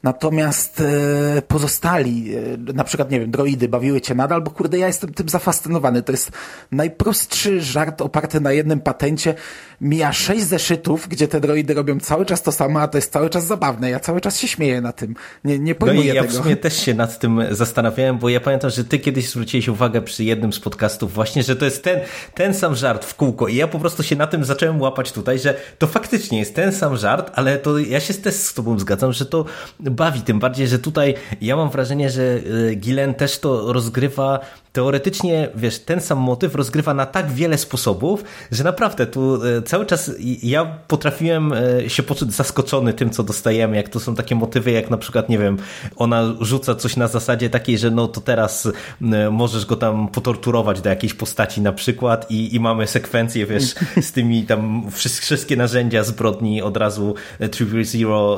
Natomiast 0.05 0.81
e, 0.81 1.41
pozostali, 1.41 2.35
e, 2.35 2.73
na 2.73 2.83
przykład, 2.83 3.11
nie 3.11 3.19
wiem, 3.19 3.31
droidy 3.31 3.67
bawiły 3.67 4.01
cię 4.01 4.15
nadal, 4.15 4.41
bo 4.41 4.51
kurde, 4.51 4.77
ja 4.77 4.87
jestem 4.87 5.13
tym 5.13 5.29
zafascynowany. 5.29 6.03
To 6.03 6.11
jest 6.11 6.31
najprostszy 6.71 7.61
żart 7.61 8.01
oparty 8.01 8.41
na 8.41 8.51
jednym 8.51 8.79
patencie. 8.79 9.35
Mija 9.81 10.13
sześć 10.13 10.43
zeszytów, 10.43 11.07
gdzie 11.07 11.27
te 11.27 11.39
droidy 11.39 11.73
robią 11.73 11.99
cały 11.99 12.25
czas 12.25 12.41
to 12.41 12.51
samo, 12.51 12.81
a 12.81 12.87
to 12.87 12.97
jest 12.97 13.11
cały 13.11 13.29
czas 13.29 13.45
zabawne. 13.45 13.89
Ja 13.89 13.99
cały 13.99 14.21
czas 14.21 14.39
się 14.39 14.47
śmieję 14.47 14.81
na 14.81 14.91
tym. 14.91 15.15
Nie, 15.43 15.59
nie 15.59 15.75
pojmuję 15.75 16.07
no 16.07 16.13
i 16.13 16.15
ja 16.15 16.21
tego. 16.21 16.33
w 16.33 16.43
sumie 16.43 16.55
też 16.55 16.77
się 16.77 16.93
nad 16.93 17.19
tym 17.19 17.41
zastanawiałem, 17.51 18.17
bo 18.17 18.29
ja 18.29 18.39
pamiętam, 18.39 18.69
że 18.69 18.83
ty 18.83 18.99
kiedyś 18.99 19.29
zwróciłeś 19.29 19.67
uwagę 19.67 20.01
przy 20.01 20.23
jednym 20.23 20.53
z 20.53 20.59
podcastów 20.59 21.13
właśnie, 21.13 21.43
że 21.43 21.55
to 21.55 21.65
jest 21.65 21.83
ten, 21.83 21.99
ten 22.33 22.53
sam 22.53 22.75
żart 22.75 23.05
w 23.05 23.15
kółko 23.15 23.47
i 23.47 23.55
ja 23.55 23.67
po 23.67 23.79
prostu 23.79 24.03
się 24.03 24.15
na 24.15 24.27
tym 24.27 24.45
zacząłem 24.45 24.81
łapać 24.81 25.11
tutaj, 25.11 25.39
że 25.39 25.55
to 25.77 25.87
faktycznie 25.87 26.39
jest 26.39 26.55
ten 26.55 26.71
sam 26.71 26.97
żart, 26.97 27.31
ale 27.35 27.57
to 27.57 27.79
ja 27.79 27.99
się 27.99 28.13
też 28.13 28.35
z 28.35 28.53
tobą 28.53 28.79
zgadzam, 28.79 29.13
że 29.13 29.25
to 29.25 29.45
bawi, 29.95 30.21
tym 30.21 30.39
bardziej, 30.39 30.67
że 30.67 30.79
tutaj 30.79 31.13
ja 31.41 31.55
mam 31.55 31.69
wrażenie, 31.69 32.09
że 32.09 32.21
y, 32.21 32.75
Gilen 32.75 33.13
też 33.13 33.39
to 33.39 33.73
rozgrywa 33.73 34.39
teoretycznie, 34.75 35.49
wiesz, 35.55 35.79
ten 35.79 36.01
sam 36.01 36.17
motyw 36.17 36.55
rozgrywa 36.55 36.93
na 36.93 37.05
tak 37.05 37.31
wiele 37.31 37.57
sposobów, 37.57 38.23
że 38.51 38.63
naprawdę 38.63 39.07
tu 39.07 39.43
e, 39.43 39.61
cały 39.61 39.85
czas 39.85 40.11
ja 40.43 40.65
potrafiłem 40.87 41.53
e, 41.53 41.89
się 41.89 42.03
poczuć 42.03 42.33
zaskoczony 42.33 42.93
tym, 42.93 43.09
co 43.09 43.23
dostajemy, 43.23 43.75
jak 43.75 43.89
to 43.89 43.99
są 43.99 44.15
takie 44.15 44.35
motywy, 44.35 44.71
jak 44.71 44.89
na 44.89 44.97
przykład, 44.97 45.29
nie 45.29 45.37
wiem, 45.37 45.57
ona 45.95 46.23
rzuca 46.41 46.75
coś 46.75 46.97
na 46.97 47.07
zasadzie 47.07 47.49
takiej, 47.49 47.77
że 47.77 47.91
no 47.91 48.07
to 48.07 48.21
teraz 48.21 48.67
e, 49.01 49.29
możesz 49.29 49.65
go 49.65 49.75
tam 49.75 50.07
potorturować 50.07 50.81
do 50.81 50.89
jakiejś 50.89 51.13
postaci 51.13 51.61
na 51.61 51.73
przykład 51.73 52.31
i, 52.31 52.55
i 52.55 52.59
mamy 52.59 52.87
sekwencję, 52.87 53.45
wiesz, 53.45 53.75
z 54.01 54.11
tymi 54.11 54.43
tam 54.43 54.91
wszystkie 54.91 55.55
narzędzia 55.57 56.03
zbrodni 56.03 56.61
od 56.61 56.77
razu 56.77 57.15
Triple 57.51 57.85
Zero 57.85 58.37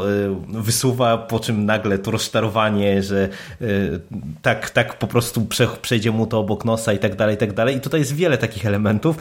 wysuwa, 0.50 1.18
po 1.18 1.37
czym 1.40 1.66
nagle 1.66 1.98
to 1.98 2.12
rozczarowanie, 2.12 3.04
że 3.04 3.30
tak, 4.42 4.70
tak 4.70 5.00
po 5.00 5.08
prostu 5.08 5.48
przejdzie 5.82 6.12
mu 6.12 6.28
to 6.28 6.40
obok 6.40 6.66
nosa 6.66 6.94
i 6.94 7.00
tak 7.00 7.16
dalej, 7.16 7.36
i 7.36 7.38
tak 7.38 7.54
dalej. 7.54 7.76
I 7.76 7.82
tutaj 7.82 8.00
jest 8.00 8.16
wiele 8.16 8.38
takich 8.38 8.66
elementów 8.66 9.18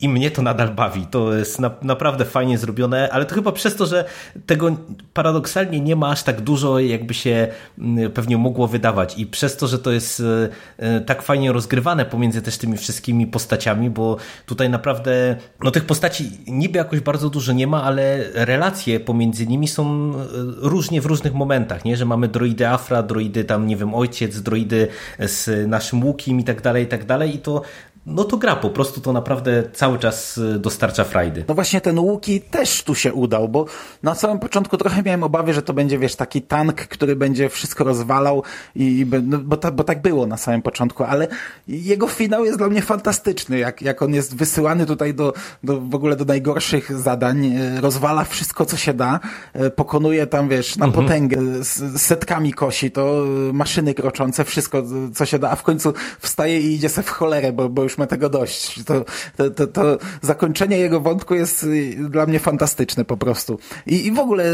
i 0.00 0.08
mnie 0.08 0.30
to 0.30 0.42
nadal 0.42 0.74
bawi. 0.74 1.06
To 1.06 1.34
jest 1.34 1.60
na, 1.60 1.70
naprawdę 1.82 2.24
fajnie 2.24 2.58
zrobione, 2.58 3.08
ale 3.12 3.24
to 3.26 3.34
chyba 3.34 3.52
przez 3.52 3.76
to, 3.76 3.86
że 3.86 4.04
tego 4.46 4.76
paradoksalnie 5.14 5.80
nie 5.80 5.96
ma 5.96 6.10
aż 6.10 6.22
tak 6.22 6.40
dużo, 6.40 6.78
jakby 6.78 7.14
się 7.14 7.48
mm, 7.78 8.10
pewnie 8.10 8.38
mogło 8.38 8.68
wydawać. 8.68 9.18
I 9.18 9.26
przez 9.26 9.56
to, 9.56 9.66
że 9.66 9.78
to 9.78 9.90
jest 9.90 10.20
e, 10.20 10.48
e, 10.78 11.00
tak 11.00 11.22
fajnie 11.22 11.52
rozgrywane 11.52 12.04
pomiędzy 12.04 12.42
też 12.42 12.58
tymi 12.58 12.76
wszystkimi 12.76 13.26
postaciami, 13.26 13.90
bo 13.90 14.16
tutaj 14.46 14.70
naprawdę, 14.70 15.36
no 15.64 15.70
tych 15.70 15.84
postaci 15.84 16.30
niby 16.46 16.78
jakoś 16.78 17.00
bardzo 17.00 17.30
dużo 17.30 17.52
nie 17.52 17.66
ma, 17.66 17.82
ale 17.82 18.24
relacje 18.34 19.00
pomiędzy 19.00 19.46
nimi 19.46 19.68
są 19.68 20.12
e, 20.14 20.16
różnie 20.56 21.00
w 21.00 21.06
różnych 21.06 21.34
momentach, 21.34 21.84
nie? 21.84 21.96
Że 21.96 22.04
mamy 22.04 22.28
droidy 22.28 22.68
Afra, 22.68 23.02
droidy 23.02 23.44
tam, 23.44 23.66
nie 23.66 23.76
wiem, 23.76 23.94
ojciec, 23.94 24.42
droidy 24.42 24.88
z 25.18 25.68
naszym 25.68 26.04
łukiem 26.04 26.40
i 26.40 26.44
tak 26.44 26.62
dalej, 26.62 26.84
i 26.84 26.86
tak 26.86 27.04
dalej. 27.04 27.34
I 27.34 27.38
to 27.38 27.62
no 28.06 28.24
to 28.24 28.36
gra, 28.36 28.56
po 28.56 28.70
prostu 28.70 29.00
to 29.00 29.12
naprawdę 29.12 29.62
cały 29.72 29.98
czas 29.98 30.38
y, 30.38 30.58
dostarcza 30.58 31.04
frajdy. 31.04 31.44
No 31.48 31.54
właśnie 31.54 31.80
ten 31.80 31.98
Łuki 31.98 32.40
też 32.40 32.82
tu 32.82 32.94
się 32.94 33.12
udał, 33.12 33.48
bo 33.48 33.66
na 34.02 34.14
samym 34.14 34.38
początku 34.38 34.76
trochę 34.76 35.02
miałem 35.02 35.22
obawy, 35.22 35.54
że 35.54 35.62
to 35.62 35.72
będzie, 35.72 35.98
wiesz, 35.98 36.16
taki 36.16 36.42
tank, 36.42 36.74
który 36.74 37.16
będzie 37.16 37.48
wszystko 37.48 37.84
rozwalał 37.84 38.42
i, 38.74 39.06
no, 39.22 39.38
bo, 39.38 39.56
ta, 39.56 39.70
bo 39.70 39.84
tak 39.84 40.02
było 40.02 40.26
na 40.26 40.36
samym 40.36 40.62
początku, 40.62 41.04
ale 41.04 41.28
jego 41.68 42.06
finał 42.06 42.44
jest 42.44 42.58
dla 42.58 42.68
mnie 42.68 42.82
fantastyczny, 42.82 43.58
jak, 43.58 43.82
jak 43.82 44.02
on 44.02 44.14
jest 44.14 44.36
wysyłany 44.36 44.86
tutaj 44.86 45.14
do, 45.14 45.32
do 45.64 45.80
w 45.80 45.94
ogóle 45.94 46.16
do 46.16 46.24
najgorszych 46.24 47.00
zadań, 47.00 47.44
y, 47.46 47.80
rozwala 47.80 48.24
wszystko, 48.24 48.66
co 48.66 48.76
się 48.76 48.94
da, 48.94 49.20
y, 49.56 49.70
pokonuje 49.70 50.26
tam, 50.26 50.48
wiesz, 50.48 50.76
na 50.76 50.86
mhm. 50.86 51.04
potęgę, 51.04 51.38
z 51.60 52.02
setkami 52.02 52.52
kosi, 52.52 52.90
to 52.90 53.24
maszyny 53.52 53.94
kroczące, 53.94 54.44
wszystko, 54.44 54.82
co 55.14 55.26
się 55.26 55.38
da, 55.38 55.50
a 55.50 55.56
w 55.56 55.62
końcu 55.62 55.94
wstaje 56.18 56.60
i 56.60 56.74
idzie 56.74 56.88
se 56.88 57.02
w 57.02 57.08
cholerę, 57.08 57.52
bo, 57.52 57.68
bo 57.68 57.89
już 57.90 57.98
ma 57.98 58.06
tego 58.06 58.28
dość. 58.28 58.84
To, 58.84 59.04
to, 59.36 59.50
to, 59.50 59.66
to 59.66 59.98
zakończenie 60.22 60.78
jego 60.78 61.00
wątku 61.00 61.34
jest 61.34 61.62
y, 61.62 61.96
dla 62.08 62.26
mnie 62.26 62.40
fantastyczne 62.40 63.04
po 63.04 63.16
prostu. 63.16 63.58
I, 63.86 64.06
i 64.06 64.12
w 64.12 64.18
ogóle 64.18 64.44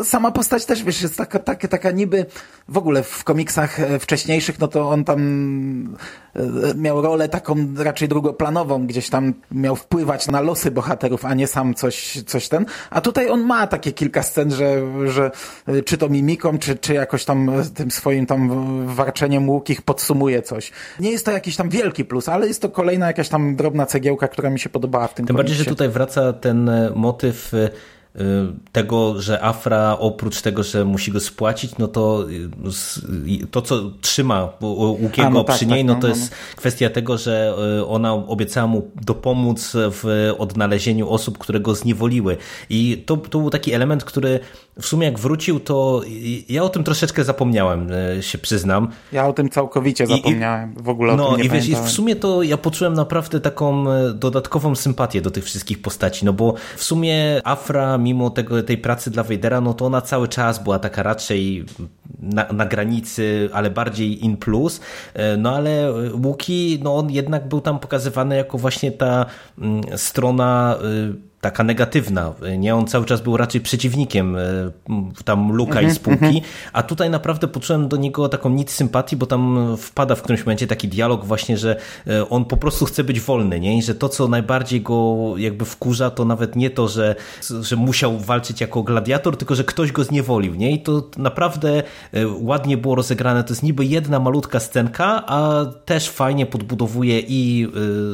y, 0.00 0.04
sama 0.04 0.32
postać 0.32 0.66
też, 0.66 0.82
wiesz, 0.82 1.02
jest 1.02 1.16
taka, 1.16 1.38
taka, 1.38 1.68
taka 1.68 1.90
niby 1.90 2.26
w 2.68 2.78
ogóle 2.78 3.02
w 3.02 3.24
komiksach 3.24 3.80
e, 3.80 3.98
wcześniejszych, 3.98 4.58
no 4.58 4.68
to 4.68 4.90
on 4.90 5.04
tam 5.04 5.96
miał 6.76 7.02
rolę 7.02 7.28
taką 7.28 7.56
raczej 7.78 8.08
drugoplanową, 8.08 8.86
gdzieś 8.86 9.10
tam 9.10 9.34
miał 9.50 9.76
wpływać 9.76 10.28
na 10.28 10.40
losy 10.40 10.70
bohaterów, 10.70 11.24
a 11.24 11.34
nie 11.34 11.46
sam 11.46 11.74
coś, 11.74 12.22
coś 12.26 12.48
ten. 12.48 12.66
A 12.90 13.00
tutaj 13.00 13.30
on 13.30 13.40
ma 13.40 13.66
takie 13.66 13.92
kilka 13.92 14.22
scen, 14.22 14.50
że, 14.50 14.82
że 15.06 15.30
e, 15.66 15.82
czy 15.82 15.98
to 15.98 16.08
mimiką, 16.08 16.58
czy, 16.58 16.76
czy 16.76 16.94
jakoś 16.94 17.24
tam 17.24 17.50
tym 17.74 17.90
swoim 17.90 18.26
tam 18.26 18.50
warczeniem 18.86 19.48
łukich 19.48 19.82
podsumuje 19.82 20.42
coś. 20.42 20.72
Nie 21.00 21.10
jest 21.10 21.24
to 21.24 21.30
jakiś 21.30 21.56
tam 21.56 21.68
wielki 21.68 22.04
plus, 22.04 22.28
ale 22.28 22.48
jest 22.48 22.62
to 22.62 22.68
kolejna 22.68 23.06
jakaś 23.06 23.28
tam 23.28 23.56
drobna 23.56 23.86
cegiełka, 23.86 24.28
która 24.28 24.50
mi 24.50 24.60
się 24.60 24.68
podobała 24.68 25.08
w 25.08 25.14
tym 25.14 25.26
Tym 25.26 25.36
bardziej, 25.36 25.56
że 25.56 25.64
tutaj 25.64 25.88
wraca 25.88 26.32
ten 26.32 26.70
motyw 26.94 27.54
Y, 27.54 27.70
tego, 28.72 29.22
że 29.22 29.44
Afra 29.44 29.98
oprócz 29.98 30.40
tego, 30.42 30.62
że 30.62 30.84
musi 30.84 31.12
go 31.12 31.20
spłacić, 31.20 31.78
no 31.78 31.88
to 31.88 32.26
y, 32.30 33.46
to, 33.50 33.62
co 33.62 33.90
trzyma 34.00 34.48
Łukiego 34.60 35.30
no 35.30 35.44
tak, 35.44 35.56
przy 35.56 35.66
niej, 35.66 35.80
tak, 35.80 35.86
no, 35.86 35.94
no 35.94 36.00
to 36.00 36.08
no, 36.08 36.14
jest 36.14 36.30
no. 36.30 36.36
kwestia 36.56 36.90
tego, 36.90 37.18
że 37.18 37.54
y, 37.78 37.86
ona 37.86 38.14
obiecała 38.14 38.66
mu 38.66 38.90
dopomóc 39.02 39.72
w 39.74 40.32
odnalezieniu 40.38 41.08
osób, 41.08 41.38
które 41.38 41.60
go 41.60 41.74
zniewoliły. 41.74 42.36
I 42.70 43.02
to, 43.06 43.16
to 43.16 43.38
był 43.38 43.50
taki 43.50 43.72
element, 43.72 44.04
który 44.04 44.40
w 44.80 44.86
sumie 44.86 45.06
jak 45.06 45.18
wrócił, 45.18 45.60
to 45.60 46.02
ja 46.48 46.62
o 46.62 46.68
tym 46.68 46.84
troszeczkę 46.84 47.24
zapomniałem, 47.24 47.88
się 48.20 48.38
przyznam. 48.38 48.88
Ja 49.12 49.26
o 49.26 49.32
tym 49.32 49.48
całkowicie 49.48 50.06
zapomniałem. 50.06 50.74
I, 50.80 50.82
w 50.82 50.88
ogóle 50.88 51.16
no, 51.16 51.28
o 51.28 51.30
tym 51.30 51.40
nie 51.40 51.44
i 51.44 51.50
wiesz, 51.50 51.68
i 51.68 51.76
w 51.76 51.90
sumie 51.90 52.16
to 52.16 52.42
ja 52.42 52.56
poczułem 52.56 52.94
naprawdę 52.94 53.40
taką 53.40 53.84
dodatkową 54.14 54.74
sympatię 54.74 55.20
do 55.20 55.30
tych 55.30 55.44
wszystkich 55.44 55.82
postaci, 55.82 56.24
no 56.24 56.32
bo 56.32 56.54
w 56.76 56.84
sumie 56.84 57.40
Afra 57.44 57.98
mimo 57.98 58.30
tego, 58.30 58.62
tej 58.62 58.78
pracy 58.78 59.10
dla 59.10 59.22
Vadera, 59.22 59.60
no 59.60 59.74
to 59.74 59.86
ona 59.86 60.00
cały 60.00 60.28
czas 60.28 60.62
była 60.62 60.78
taka 60.78 61.02
raczej 61.02 61.64
na, 62.20 62.52
na 62.52 62.66
granicy, 62.66 63.48
ale 63.52 63.70
bardziej 63.70 64.24
in 64.24 64.36
plus. 64.36 64.80
E, 65.14 65.36
no 65.36 65.56
ale 65.56 65.92
Łuki, 66.24 66.78
no 66.82 66.96
on 66.96 67.10
jednak 67.10 67.48
był 67.48 67.60
tam 67.60 67.78
pokazywany 67.78 68.36
jako 68.36 68.58
właśnie 68.58 68.92
ta 68.92 69.26
mm, 69.58 69.80
strona 69.96 70.76
y, 71.12 71.35
taka 71.50 71.64
negatywna. 71.64 72.32
Nie, 72.58 72.74
on 72.74 72.86
cały 72.86 73.04
czas 73.04 73.20
był 73.20 73.36
raczej 73.36 73.60
przeciwnikiem 73.60 74.36
e, 74.36 74.40
tam 75.24 75.52
Luka 75.52 75.80
i 75.80 75.84
mhm, 75.84 75.94
spółki, 75.94 76.24
mhm. 76.24 76.40
a 76.72 76.82
tutaj 76.82 77.10
naprawdę 77.10 77.48
poczułem 77.48 77.88
do 77.88 77.96
niego 77.96 78.28
taką 78.28 78.50
nic 78.50 78.70
sympatii, 78.70 79.16
bo 79.16 79.26
tam 79.26 79.76
wpada 79.76 80.14
w 80.14 80.22
którymś 80.22 80.46
momencie 80.46 80.66
taki 80.66 80.88
dialog 80.88 81.24
właśnie, 81.24 81.58
że 81.58 81.76
e, 82.06 82.28
on 82.28 82.44
po 82.44 82.56
prostu 82.56 82.84
chce 82.84 83.04
być 83.04 83.20
wolny, 83.20 83.60
nie? 83.60 83.78
I 83.78 83.82
że 83.82 83.94
to, 83.94 84.08
co 84.08 84.28
najbardziej 84.28 84.80
go 84.80 85.16
jakby 85.36 85.64
wkurza, 85.64 86.10
to 86.10 86.24
nawet 86.24 86.56
nie 86.56 86.70
to, 86.70 86.88
że, 86.88 87.14
że 87.60 87.76
musiał 87.76 88.18
walczyć 88.18 88.60
jako 88.60 88.82
gladiator, 88.82 89.36
tylko 89.36 89.54
że 89.54 89.64
ktoś 89.64 89.92
go 89.92 90.04
zniewolił, 90.04 90.54
nie? 90.54 90.72
I 90.72 90.82
to 90.82 91.10
naprawdę 91.16 91.82
e, 92.12 92.28
ładnie 92.28 92.76
było 92.76 92.94
rozegrane. 92.94 93.44
To 93.44 93.52
jest 93.52 93.62
niby 93.62 93.84
jedna 93.84 94.20
malutka 94.20 94.60
scenka, 94.60 95.22
a 95.26 95.66
też 95.84 96.10
fajnie 96.10 96.46
podbudowuje 96.46 97.20
i 97.20 97.68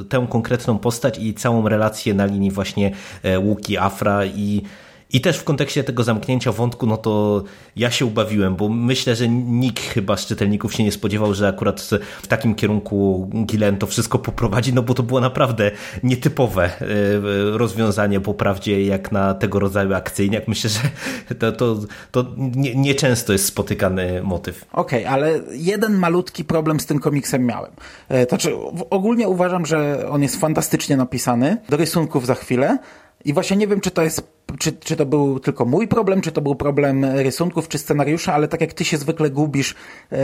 tę 0.08 0.26
konkretną 0.30 0.78
postać 0.78 1.18
i 1.18 1.34
całą 1.34 1.68
relację 1.68 2.14
na 2.14 2.26
linii 2.26 2.50
właśnie 2.50 2.92
łuki 3.38 3.78
Afra 3.78 4.24
i 4.24 4.62
i 5.12 5.20
też 5.20 5.38
w 5.38 5.44
kontekście 5.44 5.84
tego 5.84 6.04
zamknięcia 6.04 6.52
wątku, 6.52 6.86
no 6.86 6.96
to 6.96 7.42
ja 7.76 7.90
się 7.90 8.06
ubawiłem, 8.06 8.56
bo 8.56 8.68
myślę, 8.68 9.16
że 9.16 9.28
nikt 9.28 9.82
chyba 9.82 10.16
z 10.16 10.26
czytelników 10.26 10.74
się 10.74 10.84
nie 10.84 10.92
spodziewał, 10.92 11.34
że 11.34 11.48
akurat 11.48 11.90
w 12.22 12.26
takim 12.26 12.54
kierunku 12.54 13.30
Gilen 13.46 13.78
to 13.78 13.86
wszystko 13.86 14.18
poprowadzi, 14.18 14.74
no 14.74 14.82
bo 14.82 14.94
to 14.94 15.02
było 15.02 15.20
naprawdę 15.20 15.70
nietypowe 16.02 16.64
e, 16.64 16.70
rozwiązanie 17.58 18.20
po 18.20 18.34
prawdzie, 18.34 18.84
jak 18.84 19.12
na 19.12 19.34
tego 19.34 19.58
rodzaju 19.58 19.94
akcyjniak. 19.94 20.48
Myślę, 20.48 20.70
że 20.70 21.34
to, 21.34 21.52
to, 21.52 21.76
to 22.10 22.26
nieczęsto 22.74 23.32
nie 23.32 23.34
jest 23.34 23.46
spotykany 23.46 24.22
motyw. 24.22 24.64
Okej, 24.72 25.04
okay, 25.04 25.14
ale 25.14 25.40
jeden 25.52 25.94
malutki 25.94 26.44
problem 26.44 26.80
z 26.80 26.86
tym 26.86 26.98
komiksem 26.98 27.46
miałem. 27.46 27.72
E, 28.08 28.26
znaczy, 28.26 28.54
ogólnie 28.90 29.28
uważam, 29.28 29.66
że 29.66 30.08
on 30.10 30.22
jest 30.22 30.40
fantastycznie 30.40 30.96
napisany. 30.96 31.56
Do 31.68 31.76
rysunków 31.76 32.26
za 32.26 32.34
chwilę. 32.34 32.78
I 33.24 33.32
właśnie 33.32 33.56
nie 33.56 33.66
wiem, 33.66 33.80
czy 33.80 33.90
to 33.90 34.02
jest 34.02 34.22
czy, 34.58 34.72
czy 34.72 34.96
to 34.96 35.06
był 35.06 35.40
tylko 35.40 35.64
mój 35.64 35.88
problem, 35.88 36.20
czy 36.20 36.32
to 36.32 36.40
był 36.40 36.54
problem 36.54 37.04
rysunków, 37.04 37.68
czy 37.68 37.78
scenariusza, 37.78 38.34
ale 38.34 38.48
tak 38.48 38.60
jak 38.60 38.72
ty 38.72 38.84
się 38.84 38.96
zwykle 38.96 39.30
gubisz, 39.30 39.74
e, 40.12 40.16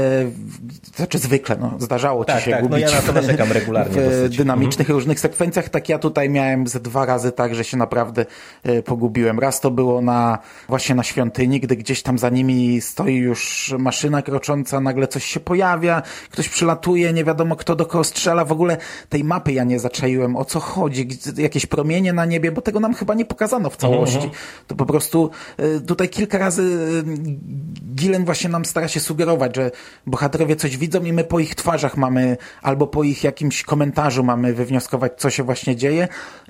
znaczy 0.96 1.18
zwykle, 1.18 1.56
no, 1.60 1.74
zdarzało 1.78 2.24
ci 2.24 2.32
tak, 2.32 2.42
się 2.42 2.50
tak, 2.50 2.62
gubić 2.62 2.84
no 2.84 2.90
ja 2.90 2.96
na 2.96 3.02
to 3.02 3.12
narzekam 3.12 3.52
regularnie 3.58 4.00
w 4.00 4.28
dynamicznych 4.36 4.86
mhm. 4.86 4.96
różnych 4.96 5.20
sekwencjach, 5.20 5.68
tak 5.68 5.88
ja 5.88 5.98
tutaj 5.98 6.30
miałem 6.30 6.66
ze 6.66 6.80
dwa 6.80 7.06
razy 7.06 7.32
tak, 7.32 7.54
że 7.54 7.64
się 7.64 7.76
naprawdę 7.76 8.26
e, 8.62 8.82
pogubiłem. 8.82 9.38
Raz 9.38 9.60
to 9.60 9.70
było 9.70 10.00
na 10.00 10.38
właśnie 10.68 10.94
na 10.94 11.02
świątyni, 11.02 11.60
gdy 11.60 11.76
gdzieś 11.76 12.02
tam 12.02 12.18
za 12.18 12.28
nimi 12.30 12.80
stoi 12.80 13.14
już 13.14 13.74
maszyna 13.78 14.22
krocząca, 14.22 14.80
nagle 14.80 15.08
coś 15.08 15.24
się 15.24 15.40
pojawia, 15.40 16.02
ktoś 16.30 16.48
przylatuje, 16.48 17.12
nie 17.12 17.24
wiadomo 17.24 17.56
kto 17.56 17.76
do 17.76 17.86
kogo 17.86 18.04
strzela, 18.04 18.44
w 18.44 18.52
ogóle 18.52 18.76
tej 19.08 19.24
mapy 19.24 19.52
ja 19.52 19.64
nie 19.64 19.78
zaczaiłem, 19.78 20.36
o 20.36 20.44
co 20.44 20.60
chodzi, 20.60 21.08
jakieś 21.36 21.66
promienie 21.66 22.12
na 22.12 22.24
niebie, 22.24 22.52
bo 22.52 22.60
tego 22.60 22.80
nam 22.80 22.94
chyba 22.94 23.14
nie 23.14 23.24
pokazano 23.24 23.70
w 23.70 23.76
całości. 23.76 24.17
Mhm. 24.24 24.42
To 24.66 24.74
po 24.74 24.86
prostu 24.86 25.30
e, 25.56 25.80
tutaj 25.80 26.08
kilka 26.08 26.38
razy 26.38 26.62
e, 26.62 27.94
Gilen 27.94 28.24
właśnie 28.24 28.50
nam 28.50 28.64
stara 28.64 28.88
się 28.88 29.00
sugerować, 29.00 29.56
że 29.56 29.70
bohaterowie 30.06 30.56
coś 30.56 30.76
widzą 30.76 31.04
i 31.04 31.12
my 31.12 31.24
po 31.24 31.38
ich 31.38 31.54
twarzach 31.54 31.96
mamy, 31.96 32.36
albo 32.62 32.86
po 32.86 33.04
ich 33.04 33.24
jakimś 33.24 33.62
komentarzu 33.62 34.24
mamy 34.24 34.54
wywnioskować, 34.54 35.12
co 35.16 35.30
się 35.30 35.42
właśnie 35.42 35.76
dzieje. 35.76 36.08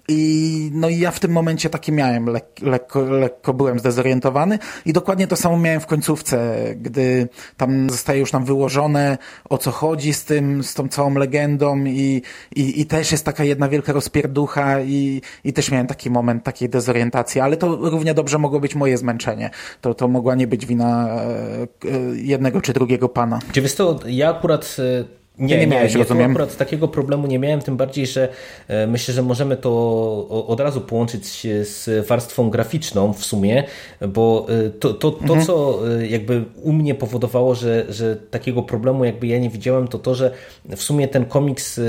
I 0.08 0.70
no 0.74 0.88
i 0.88 0.98
ja 0.98 1.10
w 1.10 1.20
tym 1.20 1.32
momencie 1.32 1.70
takie 1.70 1.92
miałem, 1.92 2.26
lek, 2.26 2.46
lekko, 2.62 3.02
lekko 3.02 3.54
byłem 3.54 3.78
zdezorientowany 3.78 4.58
i 4.86 4.92
dokładnie 4.92 5.26
to 5.26 5.36
samo 5.36 5.58
miałem 5.58 5.80
w 5.80 5.86
końcówce, 5.86 6.56
gdy 6.76 7.28
tam 7.56 7.90
zostaje 7.90 8.20
już 8.20 8.32
nam 8.32 8.44
wyłożone, 8.44 9.18
o 9.48 9.58
co 9.58 9.70
chodzi 9.70 10.14
z 10.14 10.24
tym, 10.24 10.64
z 10.64 10.74
tą 10.74 10.88
całą 10.88 11.14
legendą 11.14 11.84
i, 11.84 12.22
i, 12.56 12.80
i 12.80 12.86
też 12.86 13.12
jest 13.12 13.24
taka 13.24 13.44
jedna 13.44 13.68
wielka 13.68 13.92
rozpierducha 13.92 14.80
i, 14.80 15.22
i 15.44 15.52
też 15.52 15.70
miałem 15.70 15.86
taki 15.86 16.10
moment 16.10 16.44
takiej 16.44 16.68
dezorientacji, 16.68 17.40
ale 17.40 17.56
to 17.58 17.76
równie 17.76 18.14
dobrze 18.14 18.38
mogło 18.38 18.60
być 18.60 18.74
moje 18.74 18.98
zmęczenie. 18.98 19.50
To, 19.80 19.94
to 19.94 20.08
mogła 20.08 20.34
nie 20.34 20.46
być 20.46 20.66
wina 20.66 21.08
e, 21.22 21.88
jednego 22.14 22.60
czy 22.60 22.72
drugiego 22.72 23.08
pana. 23.08 23.38
Czy 23.52 23.62
wiesz 23.62 23.74
to, 23.74 24.00
ja 24.06 24.30
akurat 24.30 24.76
e, 24.78 25.04
nie, 25.38 25.46
nie, 25.46 25.60
nie, 25.60 25.66
miałeś, 25.66 25.94
nie, 25.94 25.98
rozumiem. 25.98 26.30
akurat 26.30 26.56
takiego 26.56 26.88
problemu 26.88 27.26
nie 27.26 27.38
miałem, 27.38 27.60
tym 27.60 27.76
bardziej, 27.76 28.06
że 28.06 28.28
e, 28.68 28.86
myślę, 28.86 29.14
że 29.14 29.22
możemy 29.22 29.56
to 29.56 30.44
od 30.46 30.60
razu 30.60 30.80
połączyć 30.80 31.46
z 31.62 32.06
warstwą 32.06 32.50
graficzną 32.50 33.12
w 33.12 33.24
sumie, 33.24 33.64
bo 34.08 34.46
to, 34.80 34.94
to, 34.94 35.10
to 35.10 35.22
mhm. 35.22 35.46
co 35.46 35.80
jakby 36.08 36.44
u 36.62 36.72
mnie 36.72 36.94
powodowało, 36.94 37.54
że, 37.54 37.86
że 37.88 38.16
takiego 38.16 38.62
problemu 38.62 39.04
jakby 39.04 39.26
ja 39.26 39.38
nie 39.38 39.50
widziałem, 39.50 39.88
to 39.88 39.98
to, 39.98 40.14
że 40.14 40.30
w 40.76 40.82
sumie 40.82 41.08
ten 41.08 41.24
komiks 41.24 41.80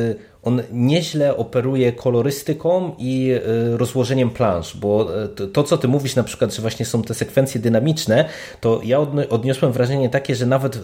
on 0.44 0.62
nieźle 0.72 1.38
operuje 1.38 1.92
kolorystyką 1.92 2.96
i 2.98 3.32
e, 3.32 3.78
rozłożeniem 3.78 4.30
plansz, 4.30 4.78
bo 4.78 5.24
e, 5.24 5.28
to, 5.28 5.64
co 5.64 5.78
ty 5.78 5.88
mówisz 5.88 6.16
na 6.16 6.24
przykład, 6.24 6.56
że 6.56 6.62
właśnie 6.62 6.86
są 6.86 7.02
te 7.02 7.14
sekwencje 7.14 7.62
dynamiczne, 7.62 8.26
to 8.62 8.82
ja 8.84 9.00
odniosłem 9.30 9.72
wrażenie 9.72 10.10
takie, 10.10 10.36
że 10.36 10.46
nawet 10.46 10.76
e, 10.76 10.80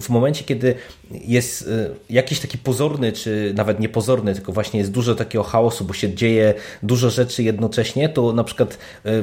w 0.00 0.08
momencie, 0.08 0.44
kiedy 0.44 0.74
jest 1.10 1.70
jakiś 2.10 2.40
taki 2.40 2.58
pozorny, 2.58 3.12
czy 3.12 3.52
nawet 3.56 3.80
niepozorny, 3.80 4.34
tylko 4.34 4.52
właśnie 4.52 4.80
jest 4.80 4.92
dużo 4.92 5.14
takiego 5.14 5.44
chaosu, 5.44 5.84
bo 5.84 5.94
się 5.94 6.14
dzieje 6.14 6.54
dużo 6.82 7.10
rzeczy 7.10 7.42
jednocześnie, 7.42 8.08
to 8.08 8.32
na 8.32 8.44
przykład 8.44 8.78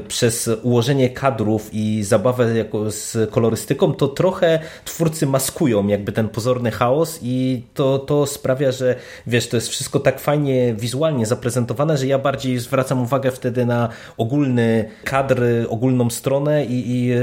przez 0.07 0.49
ułożenie 0.63 1.09
kadrów 1.09 1.69
i 1.73 2.03
zabawę 2.03 2.65
z 2.87 3.31
kolorystyką, 3.31 3.93
to 3.93 4.07
trochę 4.07 4.59
twórcy 4.85 5.25
maskują 5.27 5.87
jakby 5.87 6.11
ten 6.11 6.29
pozorny 6.29 6.71
chaos 6.71 7.19
i 7.21 7.63
to, 7.73 7.99
to 7.99 8.25
sprawia, 8.25 8.71
że 8.71 8.95
wiesz, 9.27 9.42
wiesz, 9.43 9.49
to 9.49 9.57
jest 9.57 9.69
wszystko 9.69 9.99
tak 9.99 10.19
fajnie 10.19 10.73
wizualnie 10.73 11.25
zaprezentowane, 11.25 11.97
że 11.97 12.07
ja 12.07 12.19
bardziej 12.19 12.59
zwracam 12.59 13.01
uwagę 13.03 13.31
wtedy 13.31 13.65
na 13.65 13.89
ogólny 14.17 14.89
kadr, 15.03 15.43
ogólną 15.69 16.09
stronę 16.09 16.65
i, 16.65 16.91
i 16.91 17.13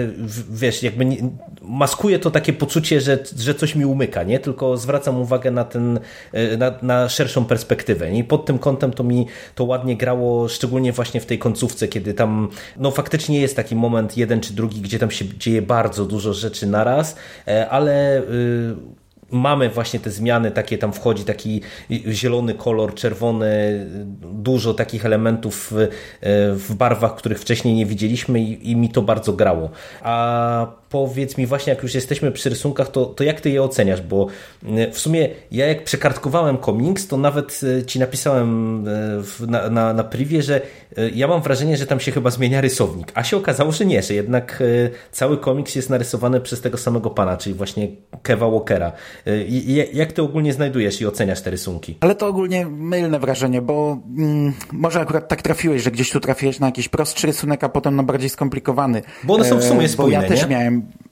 wiesz, 0.50 0.82
jakby 0.82 1.04
nie, 1.04 1.16
maskuje 1.62 2.18
to 2.18 2.30
takie 2.30 2.52
poczucie, 2.52 3.00
że, 3.00 3.18
że 3.36 3.54
coś 3.54 3.74
mi 3.74 3.84
umyka, 3.84 4.22
nie? 4.22 4.38
Tylko 4.38 4.76
zwracam 4.76 5.20
uwagę 5.20 5.50
na 5.50 5.64
ten, 5.64 6.00
na, 6.58 6.74
na 6.82 7.08
szerszą 7.08 7.44
perspektywę. 7.44 8.12
I 8.12 8.24
pod 8.24 8.46
tym 8.46 8.58
kątem 8.58 8.92
to 8.92 9.04
mi 9.04 9.26
to 9.54 9.64
ładnie 9.64 9.96
grało, 9.96 10.48
szczególnie 10.48 10.92
właśnie 10.92 11.20
w 11.20 11.26
tej 11.26 11.38
końcówce, 11.38 11.88
kiedy 11.88 12.14
tam, 12.14 12.48
no 12.76 12.90
faktycznie 12.90 13.40
jest 13.40 13.56
taki 13.56 13.76
moment 13.76 14.16
jeden 14.16 14.40
czy 14.40 14.54
drugi, 14.54 14.80
gdzie 14.80 14.98
tam 14.98 15.10
się 15.10 15.24
dzieje 15.38 15.62
bardzo 15.62 16.04
dużo 16.04 16.32
rzeczy 16.34 16.66
naraz, 16.66 17.16
e, 17.48 17.68
ale 17.68 18.22
mamy 19.30 19.70
właśnie 19.70 20.00
te 20.00 20.10
zmiany, 20.10 20.50
takie 20.50 20.78
tam 20.78 20.92
wchodzi 20.92 21.24
taki 21.24 21.60
zielony 22.08 22.54
kolor, 22.54 22.94
czerwony, 22.94 23.86
dużo 24.32 24.74
takich 24.74 25.06
elementów 25.06 25.72
w, 26.56 26.74
barwach, 26.74 27.14
których 27.14 27.40
wcześniej 27.40 27.74
nie 27.74 27.86
widzieliśmy 27.86 28.40
i, 28.40 28.70
i 28.70 28.76
mi 28.76 28.88
to 28.88 29.02
bardzo 29.02 29.32
grało. 29.32 29.70
A 30.02 30.79
powiedz 30.90 31.38
mi 31.38 31.46
właśnie, 31.46 31.72
jak 31.72 31.82
już 31.82 31.94
jesteśmy 31.94 32.32
przy 32.32 32.48
rysunkach, 32.48 32.90
to, 32.90 33.06
to 33.06 33.24
jak 33.24 33.40
ty 33.40 33.50
je 33.50 33.62
oceniasz? 33.62 34.02
Bo 34.02 34.26
e, 34.66 34.90
w 34.90 34.98
sumie 34.98 35.28
ja 35.52 35.66
jak 35.66 35.84
przekartkowałem 35.84 36.56
komiks, 36.58 37.06
to 37.06 37.16
nawet 37.16 37.60
e, 37.78 37.86
ci 37.86 37.98
napisałem 37.98 38.84
e, 38.88 39.46
na, 39.46 39.70
na, 39.70 39.92
na 39.92 40.04
privie, 40.04 40.42
że 40.42 40.60
ja 41.14 41.28
mam 41.28 41.42
wrażenie, 41.42 41.76
że 41.76 41.86
tam 41.86 42.00
się 42.00 42.12
chyba 42.12 42.30
zmienia 42.30 42.60
rysownik, 42.60 43.12
a 43.14 43.24
się 43.24 43.36
okazało, 43.36 43.72
że 43.72 43.86
nie, 43.86 44.02
że 44.02 44.14
jednak 44.14 44.62
cały 45.12 45.38
komiks 45.38 45.74
jest 45.74 45.90
narysowany 45.90 46.40
przez 46.40 46.60
tego 46.60 46.78
samego 46.78 47.10
pana, 47.10 47.36
czyli 47.36 47.54
właśnie 47.54 47.88
Keva 48.22 48.50
Walkera. 48.50 48.92
I, 49.46 49.84
jak 49.92 50.12
ty 50.12 50.22
ogólnie 50.22 50.52
znajdujesz 50.52 51.00
i 51.00 51.06
oceniasz 51.06 51.40
te 51.40 51.50
rysunki? 51.50 51.96
Ale 52.00 52.14
to 52.14 52.26
ogólnie 52.26 52.66
mylne 52.66 53.18
wrażenie, 53.18 53.62
bo 53.62 53.98
mm, 54.18 54.52
może 54.72 55.00
akurat 55.00 55.28
tak 55.28 55.42
trafiłeś, 55.42 55.82
że 55.82 55.90
gdzieś 55.90 56.10
tu 56.10 56.20
trafiłeś 56.20 56.60
na 56.60 56.66
jakiś 56.66 56.88
prostszy 56.88 57.26
rysunek, 57.26 57.64
a 57.64 57.68
potem 57.68 57.96
na 57.96 58.02
bardziej 58.02 58.30
skomplikowany. 58.30 59.02
Bo 59.24 59.34
one 59.34 59.44
są 59.44 59.58
w 59.58 59.64
sumie 59.64 59.88
spójne, 59.88 60.16
Bo 60.16 60.22
ja 60.22 60.28
też 60.28 60.48
nie? 60.48 60.79
Miałem 60.80 61.09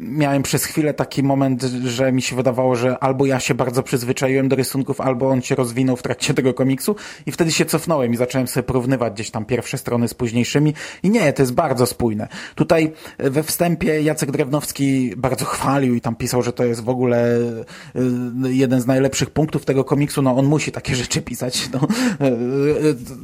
miałem 0.00 0.42
przez 0.42 0.64
chwilę 0.64 0.94
taki 0.94 1.22
moment, 1.22 1.62
że 1.62 2.12
mi 2.12 2.22
się 2.22 2.36
wydawało, 2.36 2.76
że 2.76 2.98
albo 2.98 3.26
ja 3.26 3.40
się 3.40 3.54
bardzo 3.54 3.82
przyzwyczaiłem 3.82 4.48
do 4.48 4.56
rysunków, 4.56 5.00
albo 5.00 5.28
on 5.28 5.42
się 5.42 5.54
rozwinął 5.54 5.96
w 5.96 6.02
trakcie 6.02 6.34
tego 6.34 6.54
komiksu 6.54 6.96
i 7.26 7.32
wtedy 7.32 7.52
się 7.52 7.64
cofnąłem 7.64 8.12
i 8.12 8.16
zacząłem 8.16 8.48
sobie 8.48 8.64
porównywać 8.64 9.12
gdzieś 9.12 9.30
tam 9.30 9.44
pierwsze 9.44 9.78
strony 9.78 10.08
z 10.08 10.14
późniejszymi 10.14 10.74
i 11.02 11.10
nie, 11.10 11.32
to 11.32 11.42
jest 11.42 11.54
bardzo 11.54 11.86
spójne. 11.86 12.28
Tutaj 12.54 12.92
we 13.18 13.42
wstępie 13.42 14.02
Jacek 14.02 14.30
Drewnowski 14.30 15.12
bardzo 15.16 15.44
chwalił 15.44 15.94
i 15.94 16.00
tam 16.00 16.16
pisał, 16.16 16.42
że 16.42 16.52
to 16.52 16.64
jest 16.64 16.84
w 16.84 16.88
ogóle 16.88 17.36
y, 17.36 18.54
jeden 18.54 18.80
z 18.80 18.86
najlepszych 18.86 19.30
punktów 19.30 19.64
tego 19.64 19.84
komiksu, 19.84 20.22
no 20.22 20.36
on 20.36 20.46
musi 20.46 20.72
takie 20.72 20.94
rzeczy 20.94 21.22
pisać, 21.22 21.68
no. 21.72 21.80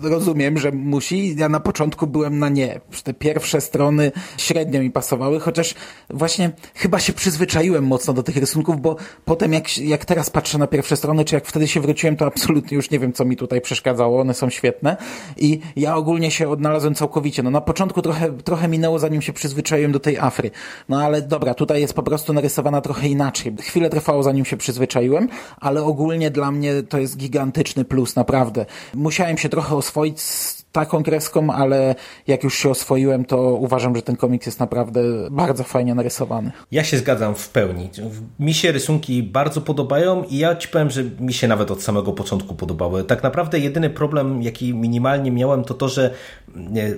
Y, 0.03 0.09
rozumiem, 0.09 0.59
że 0.59 0.73
musi. 0.73 1.37
Ja 1.37 1.49
na 1.49 1.61
początku 1.61 2.07
byłem 2.07 2.39
na 2.39 2.49
nie. 2.49 2.81
Te 3.05 3.15
pierwsze 3.15 3.61
strony 3.61 4.13
średnio 4.39 4.81
mi 4.81 4.91
pasowały, 4.91 5.41
chociaż 5.41 5.75
właśnie 6.11 6.51
chyba 6.75 6.99
się 6.99 7.13
przyzwyczaiłem 7.13 7.85
mocno 7.85 8.13
do 8.13 8.23
tych 8.23 8.37
rysunków, 8.37 8.81
bo 8.81 8.97
potem 9.25 9.53
jak, 9.53 9.79
jak 9.79 10.05
teraz 10.05 10.31
patrzę 10.31 10.59
na 10.59 10.67
pierwsze 10.67 10.97
strony, 10.97 11.25
czy 11.25 11.35
jak 11.35 11.47
wtedy 11.47 11.69
się 11.69 11.81
wróciłem, 11.81 12.17
to 12.17 12.27
absolutnie 12.27 12.77
już 12.77 12.91
nie 12.91 12.99
wiem, 12.99 13.13
co 13.13 13.25
mi 13.25 13.37
tutaj 13.37 13.61
przeszkadzało. 13.61 14.21
One 14.21 14.35
są 14.35 14.51
świetne 14.51 14.97
i 15.37 15.61
ja 15.77 15.97
ogólnie 15.97 16.31
się 16.31 16.49
odnalazłem 16.49 16.95
całkowicie. 16.95 17.43
No 17.43 17.51
na 17.51 17.61
początku 17.61 18.03
trochę, 18.03 18.33
trochę 18.33 18.69
minęło, 18.69 18.99
zanim 18.99 19.23
się 19.23 19.33
przyzwyczaiłem 19.33 19.93
do 19.93 20.01
tej 20.01 20.19
Afry. 20.19 20.51
No 20.89 21.03
ale 21.03 21.23
dobra, 21.23 21.55
tutaj 21.55 21.81
jest 21.81 21.95
po 21.95 22.03
prostu 22.03 22.33
narysowana 22.33 22.81
trochę 22.81 23.09
inaczej. 23.09 23.57
Chwilę 23.61 23.91
trwało, 23.91 24.23
zanim 24.23 24.45
się 24.45 24.57
przyzwyczaiłem, 24.57 25.29
ale 25.61 25.83
ogólnie 25.83 26.31
dla 26.31 26.51
mnie 26.51 26.83
to 26.83 26.99
jest 26.99 27.17
gigantyczny 27.17 27.85
plus, 27.85 28.17
naprawdę. 28.17 28.67
Musiałem 28.95 29.39
się 29.39 29.49
trochę 29.49 29.77
oswoić 29.77 30.21
z 30.21 30.64
taką 30.75 31.03
kreską, 31.03 31.53
ale 31.53 31.95
jak 32.27 32.45
już 32.45 32.55
się 32.55 32.71
oswoiłem, 32.71 33.25
to 33.25 33.39
uważam, 33.39 33.97
że 33.97 34.03
ten 34.03 34.17
komiks 34.17 34.47
jest 34.47 34.61
naprawdę 34.61 35.01
bardzo 35.31 35.65
fajnie 35.65 35.95
narysowany. 35.95 36.53
Ja 36.73 36.85
się 36.85 36.99
zgadzam 36.99 37.35
w 37.35 37.49
pełni. 37.49 37.91
Mi 38.39 38.55
się 38.55 38.73
rysunki 38.73 39.23
bardzo 39.23 39.61
podobają 39.61 40.25
i 40.25 40.39
ja 40.39 40.57
ci 40.57 40.69
powiem, 40.69 40.91
że 40.91 41.05
mi 41.05 41.33
się 41.33 41.49
nawet 41.49 41.71
od 41.71 41.83
samego 41.83 42.13
początku 42.13 42.55
podobały. 42.55 43.05
Tak 43.05 43.23
naprawdę 43.23 43.59
jedyny 43.59 43.91
problem, 43.91 44.43
jaki 44.43 44.75
minimalnie 44.75 45.31
miałem, 45.31 45.65
to 45.65 45.75
to, 45.75 45.89
że 45.89 46.11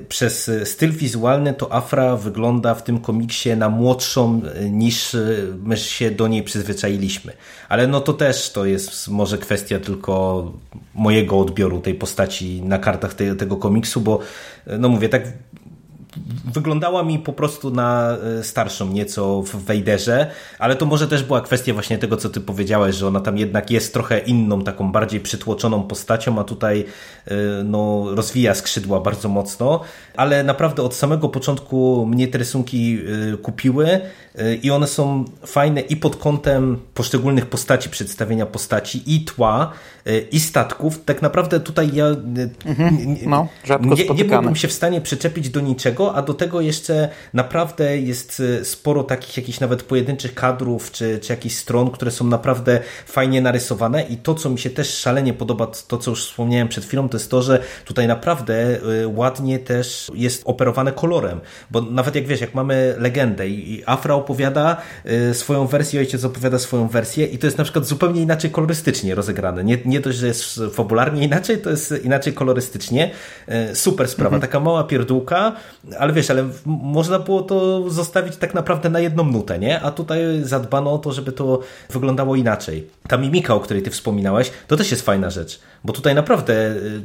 przez 0.08 0.50
styl 0.64 0.92
wizualny 0.92 1.54
to 1.54 1.72
Afra 1.72 2.16
wygląda 2.16 2.74
w 2.74 2.82
tym 2.82 2.98
komiksie 3.00 3.56
na 3.56 3.68
młodszą 3.68 4.40
niż 4.70 5.16
my 5.62 5.76
się 5.76 6.10
do 6.10 6.28
niej 6.28 6.42
przyzwyczailiśmy. 6.42 7.32
Ale 7.68 7.86
no 7.86 8.00
to 8.00 8.12
też 8.12 8.50
to 8.50 8.64
jest 8.66 9.08
może 9.08 9.38
kwestia 9.38 9.78
tylko 9.78 10.44
mojego 10.94 11.38
odbioru 11.38 11.80
tej 11.80 11.94
postaci 11.94 12.62
na 12.62 12.78
kartach 12.78 13.14
te, 13.14 13.34
tego 13.34 13.56
komiksu, 13.56 13.65
bo 14.00 14.20
no 14.78 14.88
mówię, 14.88 15.08
tak 15.08 15.22
wyglądała 16.54 17.02
mi 17.02 17.18
po 17.18 17.32
prostu 17.32 17.70
na 17.70 18.16
e, 18.38 18.44
starszą 18.44 18.88
nieco 18.88 19.42
w 19.42 19.56
Wejderze, 19.56 20.30
ale 20.58 20.76
to 20.76 20.86
może 20.86 21.08
też 21.08 21.22
była 21.22 21.40
kwestia 21.40 21.74
właśnie 21.74 21.98
tego, 21.98 22.16
co 22.16 22.30
ty 22.30 22.40
powiedziałeś, 22.40 22.96
że 22.96 23.06
ona 23.06 23.20
tam 23.20 23.38
jednak 23.38 23.70
jest 23.70 23.92
trochę 23.92 24.18
inną, 24.18 24.62
taką 24.62 24.92
bardziej 24.92 25.20
przytłoczoną 25.20 25.82
postacią, 25.82 26.38
a 26.38 26.44
tutaj 26.44 26.84
e, 27.26 27.34
no, 27.64 28.04
rozwija 28.14 28.54
skrzydła 28.54 29.00
bardzo 29.00 29.28
mocno, 29.28 29.80
ale 30.16 30.44
naprawdę 30.44 30.82
od 30.82 30.94
samego 30.94 31.28
początku 31.28 32.06
mnie 32.06 32.28
te 32.28 32.38
rysunki 32.38 32.98
e, 33.32 33.36
kupiły 33.36 34.00
i 34.62 34.70
one 34.70 34.86
są 34.86 35.24
fajne 35.46 35.80
i 35.80 35.96
pod 35.96 36.16
kątem 36.16 36.78
poszczególnych 36.94 37.46
postaci, 37.46 37.90
przedstawienia 37.90 38.46
postaci 38.46 39.14
i 39.14 39.24
tła, 39.24 39.72
i 40.30 40.40
statków. 40.40 41.04
Tak 41.04 41.22
naprawdę 41.22 41.60
tutaj 41.60 41.90
ja 41.94 42.06
mhm. 42.66 43.16
no, 43.26 43.48
nie, 43.80 44.14
nie 44.14 44.24
byłbym 44.24 44.56
się 44.56 44.68
w 44.68 44.72
stanie 44.72 45.00
przyczepić 45.00 45.48
do 45.50 45.60
niczego, 45.60 46.05
a 46.14 46.22
do 46.22 46.34
tego 46.34 46.60
jeszcze 46.60 47.08
naprawdę 47.34 47.98
jest 47.98 48.42
e, 48.60 48.64
sporo 48.64 49.04
takich 49.04 49.36
jakichś 49.36 49.60
nawet 49.60 49.82
pojedynczych 49.82 50.34
kadrów, 50.34 50.92
czy, 50.92 51.18
czy 51.18 51.32
jakichś 51.32 51.54
stron, 51.54 51.90
które 51.90 52.10
są 52.10 52.24
naprawdę 52.24 52.80
fajnie 53.06 53.40
narysowane 53.40 54.02
i 54.02 54.16
to, 54.16 54.34
co 54.34 54.50
mi 54.50 54.58
się 54.58 54.70
też 54.70 54.98
szalenie 54.98 55.32
podoba, 55.32 55.66
to 55.88 55.98
co 55.98 56.10
już 56.10 56.28
wspomniałem 56.28 56.68
przed 56.68 56.84
chwilą, 56.84 57.08
to 57.08 57.16
jest 57.16 57.30
to, 57.30 57.42
że 57.42 57.62
tutaj 57.84 58.06
naprawdę 58.06 58.54
e, 59.02 59.08
ładnie 59.08 59.58
też 59.58 60.10
jest 60.14 60.42
operowane 60.44 60.92
kolorem, 60.92 61.40
bo 61.70 61.80
nawet 61.80 62.14
jak 62.14 62.26
wiesz, 62.26 62.40
jak 62.40 62.54
mamy 62.54 62.94
legendę 62.98 63.48
i 63.48 63.82
Afra 63.86 64.14
opowiada 64.14 64.76
e, 65.04 65.34
swoją 65.34 65.66
wersję, 65.66 66.00
ojciec 66.00 66.24
opowiada 66.24 66.58
swoją 66.58 66.88
wersję 66.88 67.26
i 67.26 67.38
to 67.38 67.46
jest 67.46 67.58
na 67.58 67.64
przykład 67.64 67.86
zupełnie 67.86 68.22
inaczej 68.22 68.50
kolorystycznie 68.50 69.14
rozegrane. 69.14 69.64
Nie, 69.64 69.78
nie 69.84 70.00
dość, 70.00 70.18
że 70.18 70.26
jest 70.26 70.60
fabularnie 70.72 71.24
inaczej, 71.24 71.58
to 71.58 71.70
jest 71.70 71.94
inaczej 72.04 72.32
kolorystycznie. 72.32 73.10
Super 73.74 74.08
sprawa, 74.08 74.36
mhm. 74.36 74.40
taka 74.40 74.60
mała 74.60 74.84
pierdółka, 74.84 75.56
ale 75.98 76.12
wiesz, 76.12 76.30
ale 76.30 76.48
można 76.66 77.18
było 77.18 77.42
to 77.42 77.90
zostawić 77.90 78.36
tak 78.36 78.54
naprawdę 78.54 78.90
na 78.90 79.00
jedną 79.00 79.24
nutę, 79.24 79.58
nie? 79.58 79.80
A 79.80 79.90
tutaj 79.90 80.20
zadbano 80.42 80.92
o 80.92 80.98
to, 80.98 81.12
żeby 81.12 81.32
to 81.32 81.60
wyglądało 81.90 82.36
inaczej. 82.36 82.90
Ta 83.08 83.16
mimika, 83.16 83.54
o 83.54 83.60
której 83.60 83.82
ty 83.82 83.90
wspominałeś, 83.90 84.50
to 84.68 84.76
też 84.76 84.90
jest 84.90 85.02
fajna 85.02 85.30
rzecz, 85.30 85.60
bo 85.84 85.92
tutaj 85.92 86.14
naprawdę 86.14 86.54
y, 86.54 87.02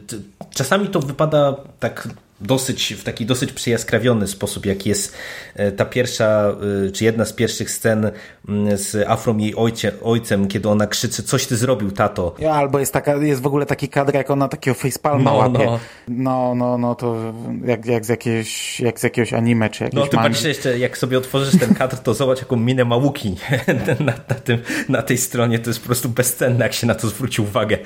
czasami 0.49 0.87
to 0.87 0.99
wypada 0.99 1.55
tak 1.79 2.07
dosyć, 2.41 2.93
w 2.93 3.03
taki 3.03 3.25
dosyć 3.25 3.53
przyjaskrawiony 3.53 4.27
sposób, 4.27 4.65
jak 4.65 4.85
jest 4.85 5.13
e, 5.55 5.71
ta 5.71 5.85
pierwsza, 5.85 6.55
e, 6.87 6.91
czy 6.91 7.03
jedna 7.03 7.25
z 7.25 7.33
pierwszych 7.33 7.71
scen 7.71 8.11
mm, 8.49 8.77
z 8.77 8.95
Afrą 9.07 9.37
jej 9.37 9.55
ojcie, 9.55 9.91
ojcem, 10.03 10.47
kiedy 10.47 10.69
ona 10.69 10.87
krzyczy, 10.87 11.23
coś 11.23 11.45
ty 11.45 11.57
zrobił, 11.57 11.91
tato. 11.91 12.35
Albo 12.51 12.79
jest 12.79 12.93
taka, 12.93 13.15
jest 13.15 13.41
w 13.41 13.45
ogóle 13.45 13.65
taki 13.65 13.89
kadr, 13.89 14.15
jak 14.15 14.31
ona 14.31 14.47
takiego 14.47 14.75
facepalma 14.75 15.31
no, 15.31 15.37
łapie. 15.37 15.65
No. 15.65 15.79
no, 16.07 16.55
no, 16.55 16.77
no, 16.77 16.95
to 16.95 17.33
jak, 17.65 17.85
jak, 17.85 18.05
z 18.05 18.09
jakiegoś, 18.09 18.79
jak 18.79 18.99
z 18.99 19.03
jakiegoś 19.03 19.33
anime, 19.33 19.69
czy 19.69 19.83
jakiegoś 19.83 20.05
No, 20.05 20.11
ty 20.11 20.17
patrz 20.17 20.43
jeszcze, 20.43 20.79
jak 20.79 20.97
sobie 20.97 21.17
otworzysz 21.17 21.59
ten 21.59 21.73
kadr, 21.75 21.97
to 21.97 22.13
zobacz, 22.13 22.39
jaką 22.39 22.55
minę 22.55 22.85
ma 22.85 22.95
Łuki 22.95 23.35
na, 23.99 24.05
na, 24.05 24.35
tym, 24.35 24.59
na 24.89 25.01
tej 25.01 25.17
stronie, 25.17 25.59
to 25.59 25.69
jest 25.69 25.79
po 25.79 25.85
prostu 25.85 26.09
bezcenne, 26.09 26.65
jak 26.65 26.73
się 26.73 26.87
na 26.87 26.95
to 26.95 27.07
zwróci 27.07 27.41
uwagę. 27.41 27.77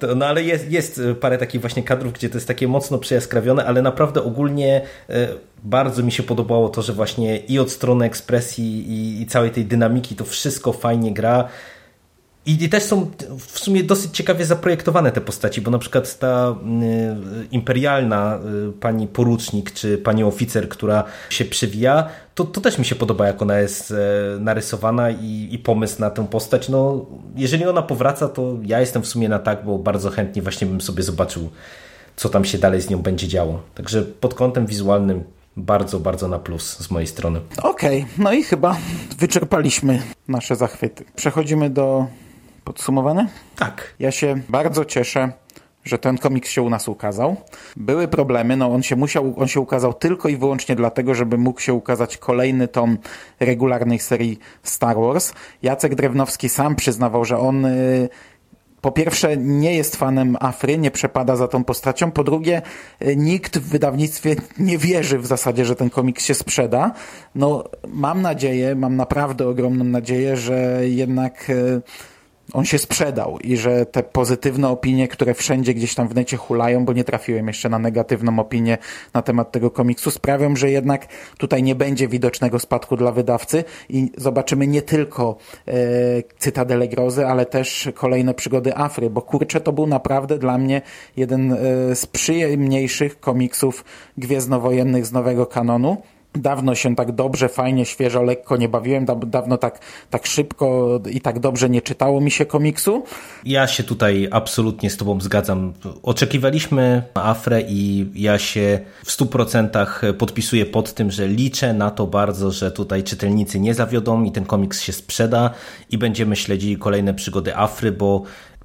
E, 0.00 0.14
no, 0.16 0.26
ale 0.26 0.42
jest, 0.42 0.70
jest 0.70 1.00
parę 1.20 1.38
takich 1.38 1.60
właśnie 1.60 1.82
kadrów, 1.82 2.12
gdzie 2.12 2.28
to 2.28 2.36
jest 2.36 2.48
takie 2.48 2.68
mocno 2.68 2.98
przyjaskrawione 2.98 3.31
skrawione, 3.32 3.64
ale 3.64 3.82
naprawdę 3.82 4.22
ogólnie 4.22 4.80
e, 5.08 5.28
bardzo 5.64 6.02
mi 6.02 6.12
się 6.12 6.22
podobało 6.22 6.68
to, 6.68 6.82
że 6.82 6.92
właśnie 6.92 7.36
i 7.38 7.58
od 7.58 7.70
strony 7.70 8.04
ekspresji 8.04 8.90
i, 8.90 9.22
i 9.22 9.26
całej 9.26 9.50
tej 9.50 9.64
dynamiki 9.64 10.16
to 10.16 10.24
wszystko 10.24 10.72
fajnie 10.72 11.14
gra. 11.14 11.48
I, 12.46 12.68
też 12.68 12.82
są 12.82 13.10
w 13.38 13.58
sumie 13.58 13.84
dosyć 13.84 14.16
ciekawie 14.16 14.44
zaprojektowane 14.44 15.12
te 15.12 15.20
postaci, 15.20 15.60
bo 15.60 15.70
na 15.70 15.78
przykład 15.78 16.18
ta 16.18 16.50
y, 16.50 17.46
imperialna 17.50 18.38
y, 18.68 18.72
pani 18.72 19.06
porucznik 19.06 19.72
czy 19.72 19.98
pani 19.98 20.24
oficer, 20.24 20.68
która 20.68 21.04
się 21.30 21.44
przewija, 21.44 22.08
to, 22.34 22.44
to 22.44 22.60
też 22.60 22.78
mi 22.78 22.84
się 22.84 22.94
podoba, 22.94 23.26
jak 23.26 23.42
ona 23.42 23.58
jest 23.58 23.90
y, 23.90 23.94
narysowana 24.40 25.10
i, 25.10 25.48
i, 25.50 25.58
pomysł 25.58 26.00
na 26.00 26.10
tę 26.10 26.26
postać. 26.26 26.68
No, 26.68 27.06
jeżeli 27.36 27.66
ona 27.66 27.82
powraca, 27.82 28.28
to 28.28 28.56
ja 28.66 28.80
jestem 28.80 29.02
w 29.02 29.06
sumie 29.06 29.28
na 29.28 29.38
tak, 29.38 29.64
bo 29.64 29.78
bardzo 29.78 30.10
chętnie 30.10 30.42
właśnie 30.42 30.66
bym 30.66 30.80
sobie 30.80 31.02
zobaczył 31.02 31.50
co 32.22 32.28
tam 32.28 32.44
się 32.44 32.58
dalej 32.58 32.80
z 32.80 32.90
nią 32.90 32.98
będzie 32.98 33.28
działo. 33.28 33.60
Także 33.74 34.02
pod 34.02 34.34
kątem 34.34 34.66
wizualnym 34.66 35.24
bardzo, 35.56 36.00
bardzo 36.00 36.28
na 36.28 36.38
plus 36.38 36.78
z 36.78 36.90
mojej 36.90 37.06
strony. 37.06 37.40
Okej, 37.62 38.02
okay, 38.02 38.12
no 38.18 38.32
i 38.32 38.42
chyba 38.44 38.76
wyczerpaliśmy 39.18 40.02
nasze 40.28 40.56
zachwyty. 40.56 41.04
Przechodzimy 41.16 41.70
do 41.70 42.06
podsumowania? 42.64 43.28
Tak. 43.56 43.94
Ja 43.98 44.10
się 44.10 44.40
bardzo 44.48 44.84
cieszę, 44.84 45.32
że 45.84 45.98
ten 45.98 46.18
komiks 46.18 46.50
się 46.50 46.62
u 46.62 46.70
nas 46.70 46.88
ukazał. 46.88 47.36
Były 47.76 48.08
problemy, 48.08 48.56
no 48.56 48.72
on 48.72 48.82
się 48.82 48.96
musiał, 48.96 49.34
on 49.36 49.48
się 49.48 49.60
ukazał 49.60 49.94
tylko 49.94 50.28
i 50.28 50.36
wyłącznie 50.36 50.76
dlatego, 50.76 51.14
żeby 51.14 51.38
mógł 51.38 51.60
się 51.60 51.74
ukazać 51.74 52.16
kolejny 52.16 52.68
tom 52.68 52.98
regularnej 53.40 53.98
serii 53.98 54.38
Star 54.62 54.96
Wars. 54.96 55.32
Jacek 55.62 55.94
Drewnowski 55.94 56.48
sam 56.48 56.76
przyznawał, 56.76 57.24
że 57.24 57.38
on 57.38 57.64
y, 57.64 58.08
po 58.82 58.92
pierwsze 58.92 59.36
nie 59.36 59.74
jest 59.74 59.96
fanem 59.96 60.36
Afry, 60.40 60.78
nie 60.78 60.90
przepada 60.90 61.36
za 61.36 61.48
tą 61.48 61.64
postacią, 61.64 62.10
po 62.10 62.24
drugie 62.24 62.62
nikt 63.16 63.58
w 63.58 63.68
wydawnictwie 63.68 64.36
nie 64.58 64.78
wierzy 64.78 65.18
w 65.18 65.26
zasadzie, 65.26 65.64
że 65.64 65.76
ten 65.76 65.90
komiks 65.90 66.24
się 66.24 66.34
sprzeda. 66.34 66.92
No 67.34 67.64
mam 67.88 68.22
nadzieję, 68.22 68.74
mam 68.74 68.96
naprawdę 68.96 69.48
ogromną 69.48 69.84
nadzieję, 69.84 70.36
że 70.36 70.88
jednak 70.88 71.50
e, 71.50 71.80
on 72.52 72.64
się 72.64 72.78
sprzedał 72.78 73.38
i 73.38 73.56
że 73.56 73.86
te 73.86 74.02
pozytywne 74.02 74.68
opinie, 74.68 75.08
które 75.08 75.34
wszędzie 75.34 75.74
gdzieś 75.74 75.94
tam 75.94 76.08
w 76.08 76.14
necie 76.14 76.36
hulają, 76.36 76.84
bo 76.84 76.92
nie 76.92 77.04
trafiłem 77.04 77.48
jeszcze 77.48 77.68
na 77.68 77.78
negatywną 77.78 78.38
opinię 78.38 78.78
na 79.14 79.22
temat 79.22 79.52
tego 79.52 79.70
komiksu, 79.70 80.10
sprawią, 80.10 80.56
że 80.56 80.70
jednak 80.70 81.06
tutaj 81.38 81.62
nie 81.62 81.74
będzie 81.74 82.08
widocznego 82.08 82.58
spadku 82.58 82.96
dla 82.96 83.12
wydawcy 83.12 83.64
i 83.88 84.12
zobaczymy 84.16 84.66
nie 84.66 84.82
tylko 84.82 85.36
e, 85.68 85.72
Cytadele 86.38 86.88
Grozy, 86.88 87.26
ale 87.26 87.46
też 87.46 87.88
kolejne 87.94 88.34
przygody 88.34 88.76
Afry, 88.76 89.10
bo 89.10 89.22
kurczę, 89.22 89.60
to 89.60 89.72
był 89.72 89.86
naprawdę 89.86 90.38
dla 90.38 90.58
mnie 90.58 90.82
jeden 91.16 91.52
e, 91.52 91.56
z 91.96 92.06
przyjemniejszych 92.06 93.20
komiksów 93.20 93.84
gwiezdnowojennych 94.18 95.06
z 95.06 95.12
nowego 95.12 95.46
kanonu. 95.46 96.02
Dawno 96.34 96.74
się 96.74 96.96
tak 96.96 97.12
dobrze, 97.12 97.48
fajnie, 97.48 97.86
świeżo, 97.86 98.22
lekko 98.22 98.56
nie 98.56 98.68
bawiłem, 98.68 99.06
dawno 99.26 99.58
tak, 99.58 99.78
tak 100.10 100.26
szybko 100.26 101.00
i 101.10 101.20
tak 101.20 101.38
dobrze 101.38 101.70
nie 101.70 101.82
czytało 101.82 102.20
mi 102.20 102.30
się 102.30 102.46
komiksu. 102.46 103.04
Ja 103.44 103.66
się 103.66 103.82
tutaj 103.82 104.28
absolutnie 104.30 104.90
z 104.90 104.96
Tobą 104.96 105.20
zgadzam. 105.20 105.72
Oczekiwaliśmy 106.02 107.02
Afrę 107.14 107.62
i 107.68 108.06
ja 108.14 108.38
się 108.38 108.80
w 109.04 109.10
stu 109.10 109.26
procentach 109.26 110.02
podpisuję 110.18 110.66
pod 110.66 110.94
tym, 110.94 111.10
że 111.10 111.28
liczę 111.28 111.74
na 111.74 111.90
to 111.90 112.06
bardzo, 112.06 112.50
że 112.50 112.70
tutaj 112.70 113.04
czytelnicy 113.04 113.60
nie 113.60 113.74
zawiodą 113.74 114.24
i 114.24 114.32
ten 114.32 114.44
komiks 114.44 114.80
się 114.80 114.92
sprzeda 114.92 115.50
i 115.90 115.98
będziemy 115.98 116.36
śledzili 116.36 116.76
kolejne 116.76 117.14
przygody 117.14 117.56
Afry, 117.56 117.92
bo 117.92 118.22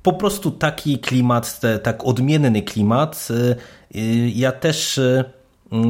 po 0.07 0.13
prostu 0.13 0.51
taki 0.51 0.99
klimat, 0.99 1.61
tak 1.83 2.05
odmienny 2.05 2.61
klimat. 2.61 3.27
Y, 3.31 3.55
y, 3.99 4.29
ja 4.35 4.51
też 4.51 4.97
y, 4.97 5.23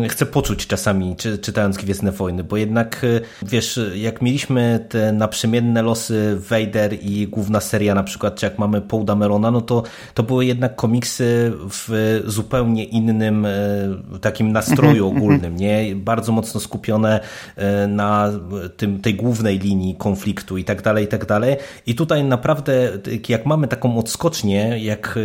chcę 0.10 0.26
poczuć 0.26 0.68
czasami, 0.68 1.16
czy, 1.16 1.38
czytając 1.38 1.78
Gwiezdne 1.78 2.12
Wojny, 2.12 2.44
bo 2.44 2.58
jednak, 2.58 3.04
y, 3.04 3.22
wiesz, 3.42 3.80
jak 3.96 4.22
mieliśmy 4.22 4.86
te 4.90 5.12
naprzemienne 5.12 5.82
losy 5.82 6.38
Vader 6.50 6.94
i 7.02 7.28
główna 7.28 7.60
seria 7.60 7.96
na 7.96 8.04
przykład, 8.04 8.36
czy 8.36 8.46
jak 8.46 8.60
mamy 8.60 8.82
Paul 8.82 9.06
Damerona, 9.06 9.52
no 9.52 9.62
to, 9.62 9.84
to 10.13 10.24
były 10.24 10.46
jednak 10.46 10.76
komiksy 10.76 11.54
w 11.70 12.22
zupełnie 12.26 12.84
innym 12.84 13.46
y, 13.46 14.20
takim 14.22 14.52
nastroju 14.52 15.08
ogólnym, 15.18 15.56
nie? 15.56 15.96
Bardzo 15.96 16.32
mocno 16.32 16.60
skupione 16.60 17.20
y, 17.58 17.88
na 17.88 18.32
tym, 18.78 19.02
tej 19.02 19.16
głównej 19.16 19.60
linii 19.60 19.96
konfliktu 19.96 20.58
i 20.58 20.63
tak 20.63 20.82
dalej, 20.82 21.06
i 21.06 21.08
tak 21.08 21.26
dalej. 21.26 21.56
I 21.86 21.96
tutaj 21.96 22.24
naprawdę, 22.24 22.92
jak 23.30 23.46
mamy 23.46 23.68
taką 23.68 23.98
odskocznię, 23.98 24.80
jak 24.80 25.20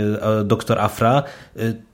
Doktor 0.44 0.78
Afra, 0.78 1.22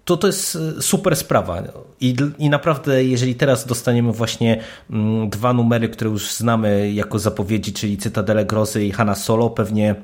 to 0.09 0.17
to 0.17 0.27
jest 0.27 0.57
e, 0.79 0.83
super 0.83 1.17
sprawa. 1.17 1.63
I, 2.01 2.17
I 2.39 2.51
naprawdę, 2.51 3.05
jeżeli 3.05 3.35
teraz 3.35 3.67
dostaniemy 3.67 4.13
właśnie 4.13 4.61
mm, 4.91 5.31
dwa 5.31 5.53
numery, 5.53 5.89
które 5.89 6.11
już 6.11 6.33
znamy 6.33 6.93
jako 6.93 7.19
zapowiedzi, 7.19 7.73
czyli 7.73 7.99
Cytadele 7.99 8.45
Grozy 8.45 8.85
i 8.85 8.91
Hanna 8.91 9.15
Solo, 9.15 9.51
pewnie 9.51 9.95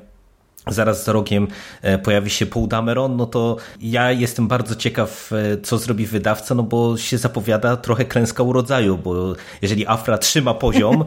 zaraz 0.67 1.05
za 1.05 1.11
rogiem 1.11 1.47
e, 1.81 1.97
pojawi 1.97 2.29
się 2.29 2.45
Paul 2.45 2.67
Dameron, 2.67 3.15
no 3.15 3.25
to 3.25 3.57
ja 3.81 4.11
jestem 4.11 4.47
bardzo 4.47 4.75
ciekaw, 4.75 5.31
e, 5.31 5.61
co 5.61 5.77
zrobi 5.77 6.05
wydawca, 6.05 6.55
no 6.55 6.63
bo 6.63 6.97
się 6.97 7.17
zapowiada 7.17 7.77
trochę 7.77 8.05
klęska 8.05 8.43
urodzaju, 8.43 8.97
bo 8.97 9.33
jeżeli 9.61 9.87
Afra 9.87 10.17
trzyma 10.17 10.53
poziom, 10.53 11.05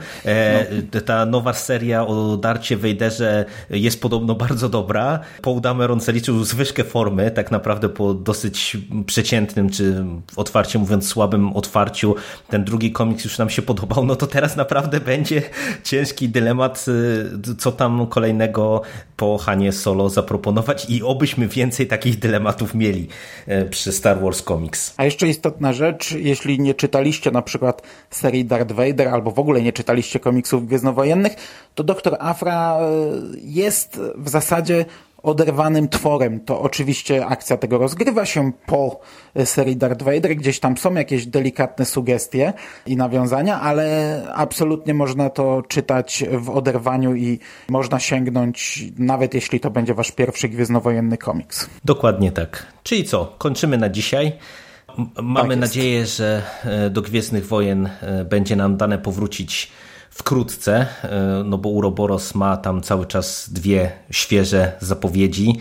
no. 0.94 1.00
ta 1.00 1.26
nowa 1.26 1.52
seria 1.52 2.06
o 2.06 2.36
Darcie 2.36 2.76
Wejderze 2.76 3.44
jest 3.70 4.02
podobno 4.02 4.34
bardzo 4.34 4.68
dobra. 4.68 5.20
Paul 5.42 5.60
Dameron 5.60 6.00
zaliczył 6.00 6.44
zwyżkę 6.44 6.84
formy, 6.84 7.30
tak 7.30 7.50
naprawdę 7.50 7.88
po 7.88 8.14
dosyć 8.14 8.76
przeciętnym, 9.06 9.70
czy 9.70 10.04
otwarcie 10.36 10.78
mówiąc 10.78 11.08
słabym 11.08 11.52
otwarciu, 11.56 12.14
ten 12.48 12.64
drugi 12.64 12.92
komiks 12.92 13.24
już 13.24 13.38
nam 13.38 13.50
się 13.50 13.62
podobał, 13.62 14.04
no 14.04 14.16
to 14.16 14.26
teraz 14.26 14.56
naprawdę 14.56 15.00
będzie 15.00 15.42
ciężki 15.84 16.28
dylemat, 16.28 16.86
co 17.58 17.72
tam 17.72 18.06
kolejnego 18.06 18.82
po 19.16 19.38
Solo 19.70 20.08
zaproponować 20.08 20.90
i 20.90 21.02
obyśmy 21.02 21.48
więcej 21.48 21.86
takich 21.86 22.18
dylematów 22.18 22.74
mieli 22.74 23.08
e, 23.46 23.64
przy 23.64 23.92
Star 23.92 24.20
Wars 24.20 24.42
Comics. 24.42 24.94
A 24.96 25.04
jeszcze 25.04 25.28
istotna 25.28 25.72
rzecz, 25.72 26.12
jeśli 26.12 26.60
nie 26.60 26.74
czytaliście 26.74 27.30
na 27.30 27.42
przykład 27.42 27.82
serii 28.10 28.44
Darth 28.44 28.72
Vader 28.72 29.08
albo 29.08 29.30
w 29.30 29.38
ogóle 29.38 29.62
nie 29.62 29.72
czytaliście 29.72 30.20
komiksów 30.20 30.66
gwiezdnowojennych, 30.66 31.32
to 31.74 31.84
Doktor 31.84 32.16
Afra 32.20 32.78
e, 32.80 32.86
jest 33.42 34.00
w 34.16 34.28
zasadzie 34.28 34.84
oderwanym 35.28 35.88
tworem. 35.88 36.40
To 36.40 36.60
oczywiście 36.60 37.26
akcja 37.26 37.56
tego 37.56 37.78
rozgrywa 37.78 38.24
się 38.24 38.52
po 38.66 39.00
e, 39.34 39.46
serii 39.46 39.76
Darth 39.76 40.02
Vader, 40.02 40.36
gdzieś 40.36 40.60
tam 40.60 40.76
są 40.76 40.94
jakieś 40.94 41.26
delikatne 41.26 41.84
sugestie 41.84 42.52
i 42.86 42.96
nawiązania, 42.96 43.60
ale 43.60 44.22
absolutnie 44.34 44.94
można 44.94 45.30
to 45.30 45.62
czytać 45.68 46.24
w 46.32 46.50
oderwaniu 46.50 47.14
i 47.14 47.38
można 47.68 47.98
sięgnąć, 47.98 48.84
nawet 48.98 49.34
jeśli 49.34 49.60
to 49.60 49.70
będzie 49.70 49.94
wasz 49.94 50.12
pierwszy 50.12 50.48
gwiezdnowojenny 50.48 51.18
komiks. 51.18 51.70
Dokładnie 51.84 52.32
tak. 52.32 52.66
Czyli 52.82 53.04
co, 53.04 53.34
kończymy 53.38 53.78
na 53.78 53.88
dzisiaj. 53.88 54.32
Mamy 55.22 55.48
jest. 55.48 55.60
nadzieję, 55.60 56.06
że 56.06 56.42
e, 56.64 56.90
do 56.90 57.02
Gwiezdnych 57.02 57.46
Wojen 57.46 57.88
e, 58.00 58.24
będzie 58.24 58.56
nam 58.56 58.76
dane 58.76 58.98
powrócić 58.98 59.72
wkrótce, 60.18 60.86
e, 61.02 61.42
no 61.44 61.58
bo 61.58 61.68
Uroboros 61.68 62.34
ma 62.34 62.56
tam 62.56 62.82
cały 62.82 63.06
czas 63.06 63.50
dwie 63.52 63.90
świeże 64.10 64.72
zapowiedzi 64.80 65.60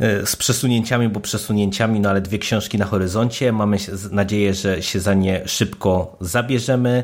e, 0.00 0.26
z 0.26 0.36
przesunięciami, 0.36 1.08
bo 1.08 1.20
przesunięciami, 1.20 2.00
no 2.00 2.10
ale 2.10 2.20
dwie 2.20 2.38
książki 2.38 2.78
na 2.78 2.84
horyzoncie. 2.84 3.52
Mamy 3.52 3.76
nadzieję, 4.10 4.54
że 4.54 4.82
się 4.82 5.00
za 5.00 5.14
nie 5.14 5.42
szybko 5.48 6.16
zabierzemy. 6.20 7.02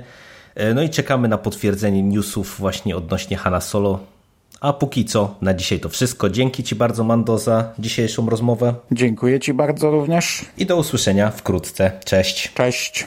E, 0.55 0.75
No 0.75 0.83
i 0.83 0.91
czekamy 0.91 1.29
na 1.29 1.39
potwierdzenie 1.39 2.03
newsów 2.03 2.57
właśnie 2.59 2.97
odnośnie 2.97 3.37
Hanna 3.37 3.61
Solo. 3.61 3.99
A 4.61 4.73
póki 4.73 5.05
co, 5.05 5.35
na 5.41 5.55
dzisiaj 5.55 5.81
to 5.81 5.89
wszystko. 5.89 6.31
Dzięki 6.31 6.63
Ci 6.65 6.75
bardzo, 6.75 7.05
Mando, 7.05 7.39
za 7.39 7.73
dzisiejszą 7.79 8.31
rozmowę 8.31 8.75
Dziękuję 8.93 9.41
Ci 9.41 9.55
bardzo 9.55 9.91
również. 9.91 10.45
i 10.59 10.67
do 10.67 10.77
usłyszenia 10.77 11.31
wkrótce. 11.31 11.93
Cześć. 12.05 12.53
Cześć. 12.55 13.07